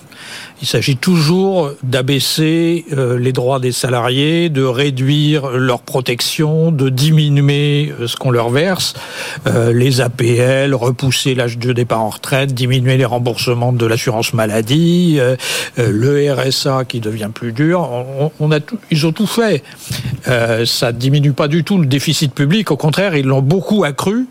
[0.62, 7.92] Il s'agit toujours d'abaisser euh, les droits des salariés, de réduire leur protection, de diminuer
[8.00, 8.94] euh, ce qu'on leur verse,
[9.46, 15.18] euh, les APL, repousser l'âge de départ en retraite, diminuer les remboursements de l'assurance maladie,
[15.76, 17.88] le RSA qui devient plus dur.
[18.90, 19.62] Ils ont tout fait.
[20.64, 22.70] Ça diminue pas du tout le déficit public.
[22.70, 24.26] Au contraire, ils l'ont beaucoup accru.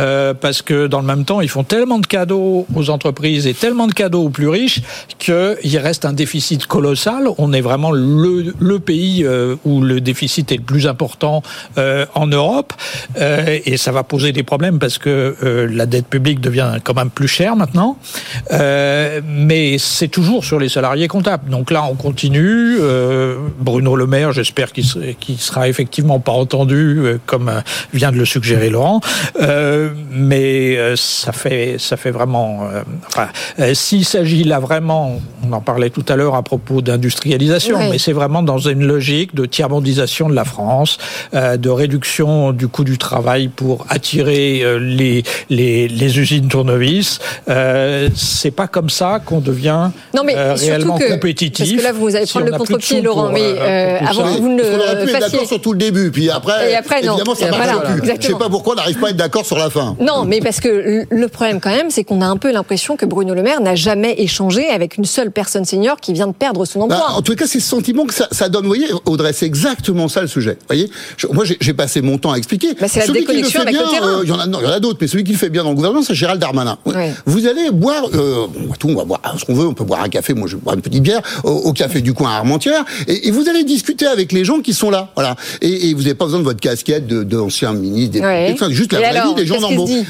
[0.00, 3.54] Euh, parce que dans le même temps, ils font tellement de cadeaux aux entreprises et
[3.54, 4.80] tellement de cadeaux aux plus riches
[5.18, 7.28] qu'il reste un déficit colossal.
[7.38, 11.42] On est vraiment le, le pays euh, où le déficit est le plus important
[11.78, 12.72] euh, en Europe.
[13.18, 15.34] Euh, et ça va poser des problèmes parce que
[15.70, 17.96] la dette publique devient quand même plus chère maintenant.
[18.50, 21.50] Mais c'est toujours sur les salariés comptables.
[21.50, 22.78] Donc là, on continue.
[23.58, 25.04] Bruno Le Maire, j'espère qu'il sera,
[25.38, 27.50] sera effectivement pas entendu, comme
[27.92, 29.00] vient de le suggérer Laurent.
[29.76, 32.68] Euh, mais euh, ça fait ça fait vraiment.
[32.72, 33.28] euh, enfin,
[33.60, 37.84] euh, s'il s'agit là vraiment, on en parlait tout à l'heure à propos d'industrialisation, Oui.
[37.90, 40.98] mais c'est vraiment dans une logique de tiers-mondisation de la France,
[41.34, 47.18] euh, de réduction du coût du travail pour attirer euh, les, les les usines tournevis.
[47.48, 51.66] Euh, c'est pas comme ça qu'on devient Non, mais euh, surtout réellement que- compétitif.
[51.66, 53.58] parce que là, vous allez prendre on le contre-pied, Laurent, pour, mais,
[54.08, 56.70] avant que vous ne qu'on aurait pu être d'accord sur tout le début, puis après,
[56.72, 57.14] Et après, non.
[57.14, 57.92] évidemment, ça marche voilà, plus.
[58.00, 58.38] Je sais exactement.
[58.38, 59.96] pas pourquoi on n'arrive pas à être d'accord sur la fin.
[60.00, 63.04] Non, mais parce que le- problème quand même, c'est qu'on a un peu l'impression que
[63.04, 66.64] Bruno Le Maire n'a jamais échangé avec une seule personne senior qui vient de perdre
[66.64, 66.96] son emploi.
[66.98, 68.62] Bah, en tout cas, c'est ce sentiment que ça, ça donne.
[68.62, 70.52] Vous voyez, Audrey, c'est exactement ça le sujet.
[70.60, 70.90] Vous voyez,
[71.32, 72.68] moi, j'ai passé mon temps à expliquer.
[72.80, 74.06] Bah, c'est la Celui qui le fait avec bien, le terrain.
[74.18, 76.02] euh, Il y en a, d'autres, mais celui qui le fait bien dans le gouvernement,
[76.02, 76.78] c'est Gérald Darmanin.
[77.26, 78.46] Vous allez boire, euh,
[78.78, 79.66] tout, on va boire ce qu'on veut.
[79.66, 80.32] On peut boire un café.
[80.34, 83.28] Moi, je vais boire une petite bière au, au café du coin à Armentières, et,
[83.28, 85.10] et vous allez discuter avec les gens qui sont là.
[85.16, 85.34] Voilà.
[85.60, 88.50] Et, et vous n'avez pas besoin de votre casquette de- d'ancien ministre, des Ouais.
[88.54, 89.55] enfin, juste la vraie vie des gens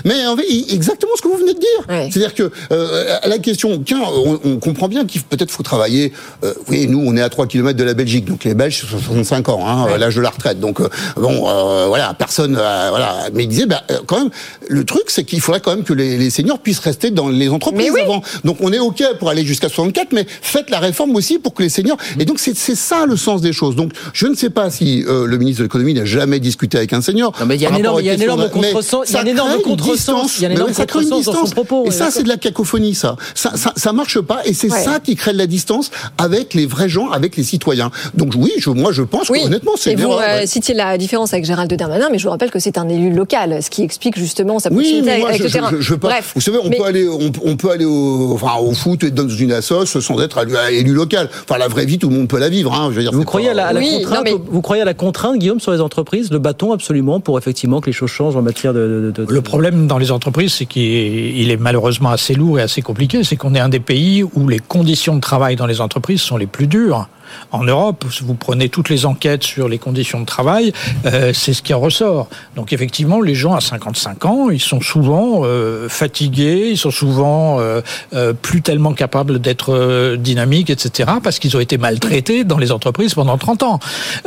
[0.05, 1.69] Mais en fait, exactement ce que vous venez de dire.
[2.11, 6.13] C'est-à-dire que euh, la question, tiens, on, on comprend bien qu'il peut-être faut travailler.
[6.45, 8.87] Euh, oui, nous, on est à 3 km de la Belgique, donc les Belges, c'est
[8.99, 10.61] 65 ans, hein, à l'âge de la retraite.
[10.61, 13.29] Donc euh, bon, euh, voilà, personne, euh, voilà.
[13.35, 14.31] Mais il disait, bah, euh, quand même,
[14.69, 17.49] le truc, c'est qu'il faudrait quand même que les, les seniors puissent rester dans les
[17.49, 18.23] entreprises avant.
[18.45, 21.63] Donc on est ok pour aller jusqu'à 64, mais faites la réforme aussi pour que
[21.63, 21.97] les seniors.
[22.19, 23.77] Et donc c'est c'est ça le sens des choses.
[23.77, 26.93] Donc je ne sais pas si euh, le ministre de l'économie n'a jamais discuté avec
[26.93, 27.33] un senior.
[27.41, 28.67] Non, mais il y a un énorme- il y a un aux énorme questions de-
[28.67, 30.71] mais contresens- il y a ça un énorme contresens- il y a un Mais énorme
[30.71, 31.55] oui, ça crée une contresens dans son distance.
[31.67, 33.17] propos, Et ça, c'est de la cacophonie, ça.
[33.35, 34.41] Ça, ça, ça marche pas.
[34.45, 34.83] Et c'est Ouais.
[34.83, 37.91] ça qui crée de la distance avec les vrais gens, avec les citoyens.
[38.15, 39.41] Donc oui, je, moi, je pense Oui.
[39.43, 40.47] que honnêtement, c'est Et vous erreur, euh, ouais.
[40.47, 43.63] citiez la différence avec Gérald Darmanin, mais je vous rappelle que c'est un élu local,
[43.63, 45.71] ce qui explique justement sa Oui, proximité mais moi, avec je, le je, terrain.
[45.73, 46.09] je- je veux pas.
[46.09, 46.33] Bref.
[46.35, 49.11] Vous savez, on Mais- peut aller, on, on peut aller au, enfin, au foot et
[49.11, 51.29] dans une assoce sans être élu, élu local.
[51.49, 52.73] Enfin, la vraie vie, tout le monde peut la vivre.
[52.75, 54.35] Hein, je veux dire, Vous croyez pas- à la, à la Oui, non, contrainte, mais-
[54.51, 57.87] vous croyez à la contrainte, Guillaume, sur les entreprises, le bâton absolument pour effectivement que
[57.87, 59.13] les choses changent en matière de.
[59.17, 62.83] de- de- Le problème dans les entreprises, c'est qu'il est, malheureusement assez lourd et assez
[62.83, 63.25] compliqué.
[63.25, 66.37] C'est qu'on est un des pays où les conditions de travail dans les entreprises sont
[66.37, 67.09] les plus dures.
[67.53, 70.73] En Europe, vous prenez toutes les enquêtes sur les conditions de travail,
[71.07, 72.29] euh, c'est ce qui en ressort.
[72.55, 77.61] Donc effectivement, les gens à 55 ans, ils sont souvent euh, fatigués, ils sont souvent
[77.61, 77.81] euh,
[78.15, 82.73] euh, plus tellement capables d'être euh, dynamiques, etc., parce qu'ils ont été maltraités dans les
[82.73, 83.81] entreprises pendant 30 ans.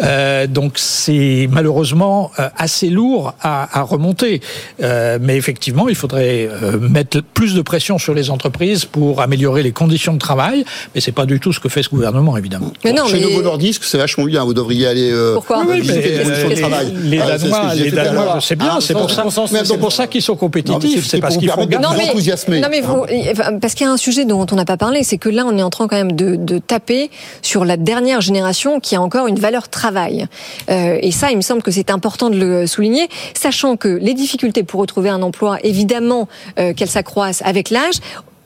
[0.03, 4.41] Euh, donc c'est malheureusement assez lourd à, à remonter.
[4.79, 10.13] Mais effectivement, il faudrait mettre plus de pression sur les entreprises pour améliorer les conditions
[10.13, 10.65] de travail.
[10.93, 12.71] Mais c'est pas du tout ce que fait ce gouvernement, évidemment.
[12.93, 14.43] Mais non, Chez mais- Novo Nordisk, c'est vachement bien.
[14.43, 15.09] Vous devriez aller.
[15.11, 16.93] euh, Pourquoi Oui, visiter mais, les conditions de euh, travail.
[17.03, 17.91] les Ah, c'est Danois, les.
[17.91, 19.23] Danois, je sais bien, Ah, c'est pour ça,
[19.63, 21.65] c'est pour ça qu'ils sont compétitifs, c'est c'est parce qu'ils font.
[21.65, 21.89] Non
[22.69, 25.17] mais vous, enfin, parce qu'il y a un sujet dont on n'a pas parlé, c'est
[25.17, 27.09] que là on est en train quand même de, de taper
[27.41, 30.27] sur la dernière génération qui a encore une valeur travail.
[30.69, 34.13] Euh, et ça, il me semble que c'est important de le souligner, sachant que les
[34.13, 36.27] difficultés pour retrouver un emploi, évidemment,
[36.59, 37.95] euh, qu'elles s'accroissent avec l'âge.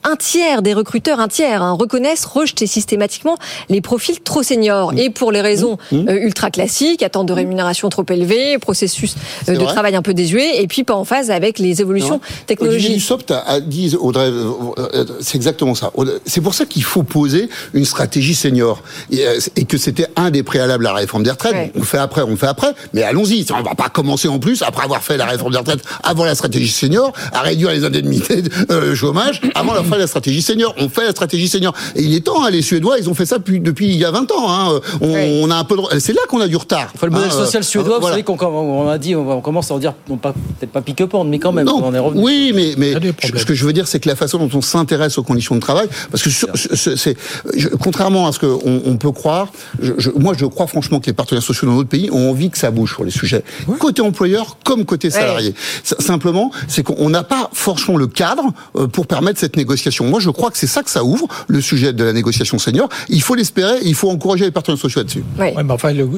[0.04, 3.36] Un tiers des recruteurs, un tiers, hein, reconnaissent rejeter systématiquement
[3.68, 4.92] les profils trop seniors.
[4.92, 4.98] Mmh.
[4.98, 9.16] Et pour les raisons euh, ultra classiques, attente de rémunération trop élevée, processus
[9.48, 9.72] euh, de vrai.
[9.72, 12.92] travail un peu désuet, et puis pas en phase avec les évolutions Olivier technologiques.
[12.92, 15.90] Dussopt a, dit, Audrey, euh, euh, c'est exactement ça.
[16.26, 19.38] C'est pour ça qu'il faut poser une stratégie senior et, euh,
[19.68, 21.54] que c'était un des préalables à la réforme des retraites.
[21.54, 21.72] Ouais.
[21.74, 23.46] On le fait après, on le fait après, mais allons-y.
[23.50, 26.34] On va pas commencer en plus après avoir fait la réforme des retraites avant la
[26.34, 30.74] stratégie senior à réduire les indemnités de euh, chômage avant la fin la stratégie senior.
[30.78, 32.44] On fait la stratégie senior et il est temps.
[32.44, 34.50] hein, les Suédois, ils ont fait ça depuis, depuis il y a 20 ans.
[34.50, 34.80] Hein.
[35.00, 36.90] On, on a un peu, de- c'est là qu'on a du retard.
[36.94, 38.14] Enfin, le modèle Hein, social euh, suédois, vous voilà.
[38.14, 41.28] savez qu'on on a dit, on commence à en dire, non, pas- peut-être pas pique-pente,
[41.28, 42.22] mais quand même, Non, on est revenu.
[42.22, 42.94] Oui, mais, mais
[43.36, 45.60] ce que je veux dire, c'est que la façon dont on s'intéresse aux conditions de
[45.60, 47.16] travail, parce que c'est,
[47.80, 49.48] contrairement à ce qu'on on peut croire,
[49.80, 52.50] je, je- moi je crois franchement que les partenaires sociaux dans notre pays ont envie
[52.50, 53.44] que ça bouge sur les sujets,
[53.78, 55.54] côté employeur comme côté salarié.
[55.82, 58.44] Simplement, c'est qu'on n'a pas franchement le cadre
[58.76, 59.83] euh, pour permettre cette négociation.
[60.04, 62.88] Moi, je crois que c'est ça que ça ouvre, le sujet de la négociation senior.
[63.08, 65.24] Il faut l'espérer, il faut encourager les partenaires sociaux là-dessus.
[65.38, 65.46] Oui.
[65.56, 66.08] Ouais, mais enfin, le-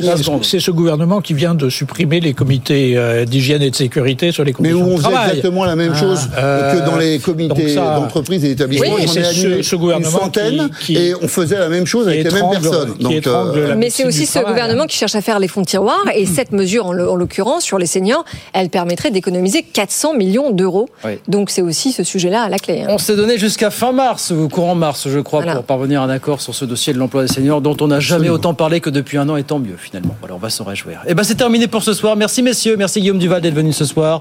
[0.42, 4.44] c'est ce- gouvernement qui vient de supprimer les comités euh, d'hygiène et de sécurité sur
[4.44, 5.28] les Mais conditions où on de faisait travail.
[5.30, 8.94] exactement la même Ah, chose euh, que dans les comités ça- d'entreprise et d'établissement.
[8.96, 12.08] Oui, c'est ce- ce une gouvernement centaine qui- qui- et on faisait la même chose
[12.08, 12.94] avec les mêmes personnes.
[13.00, 14.86] Donc, euh, Mais c'est aussi ce travail, gouvernement hein.
[14.86, 17.86] qui cherche à faire les fonds de tiroir et cette mesure, en l'occurrence, sur les
[17.86, 20.88] seniors, elle permettrait d'économiser 400 millions d'euros.
[21.04, 21.12] Oui.
[21.28, 22.82] Donc c'est aussi ce sujet-là à la clé.
[22.82, 22.86] hein.
[22.90, 26.10] On s'est donné jusqu'à fin mars, ou courant mars, je crois, pour parvenir à un
[26.10, 28.90] accord sur ce dossier de l'emploi des seniors dont on n'a jamais autant parlé que
[28.90, 30.16] depuis un an, et tant mieux finalement.
[30.18, 31.02] Voilà, on va s'en réjouir.
[31.06, 32.16] Et ben c'est terminé pour ce soir.
[32.16, 34.20] Merci messieurs, merci Guillaume Duval d'être venu ce soir.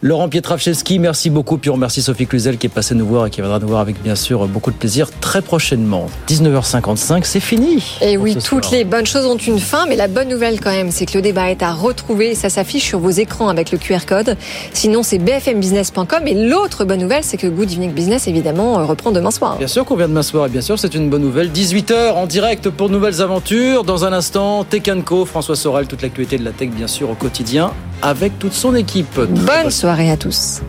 [0.00, 1.58] Laurent Pietraszewski, merci beaucoup.
[1.58, 3.80] Puis on remercie Sophie Cluzel qui est passée nous voir et qui viendra nous voir
[3.80, 6.06] avec bien sûr beaucoup de plaisir très prochainement.
[6.28, 7.82] 19h55, c'est fini.
[8.00, 10.90] Et oui, toutes les bonnes choses ont une fin, mais la bonne nouvelle quand même,
[10.90, 13.78] c'est que le débat est à retrouver et ça s'affiche sur vos écrans avec le
[13.78, 14.38] QR code.
[14.72, 16.26] Sinon, c'est bfmbusiness.com.
[16.26, 19.56] Et l'autre bonne nouvelle, c'est que Good Evening Business, évidemment, euh, reprend demain soir.
[19.58, 21.50] Bien sûr qu'on vient demain soir et bien sûr, c'est une bonne nouvelle.
[21.50, 23.84] 18h en direct pour de nouvelles aventures.
[23.84, 27.14] Dans un instant, Tech Co, François Sorel, toute l'actualité de la tech, bien sûr, au
[27.14, 29.20] quotidien, avec toute son équipe.
[29.20, 30.60] Bonne soirée à tous.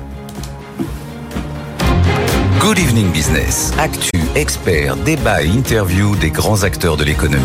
[2.59, 3.73] Good Evening Business.
[3.77, 7.43] Actu, expert, débat et interview des grands acteurs de l'économie.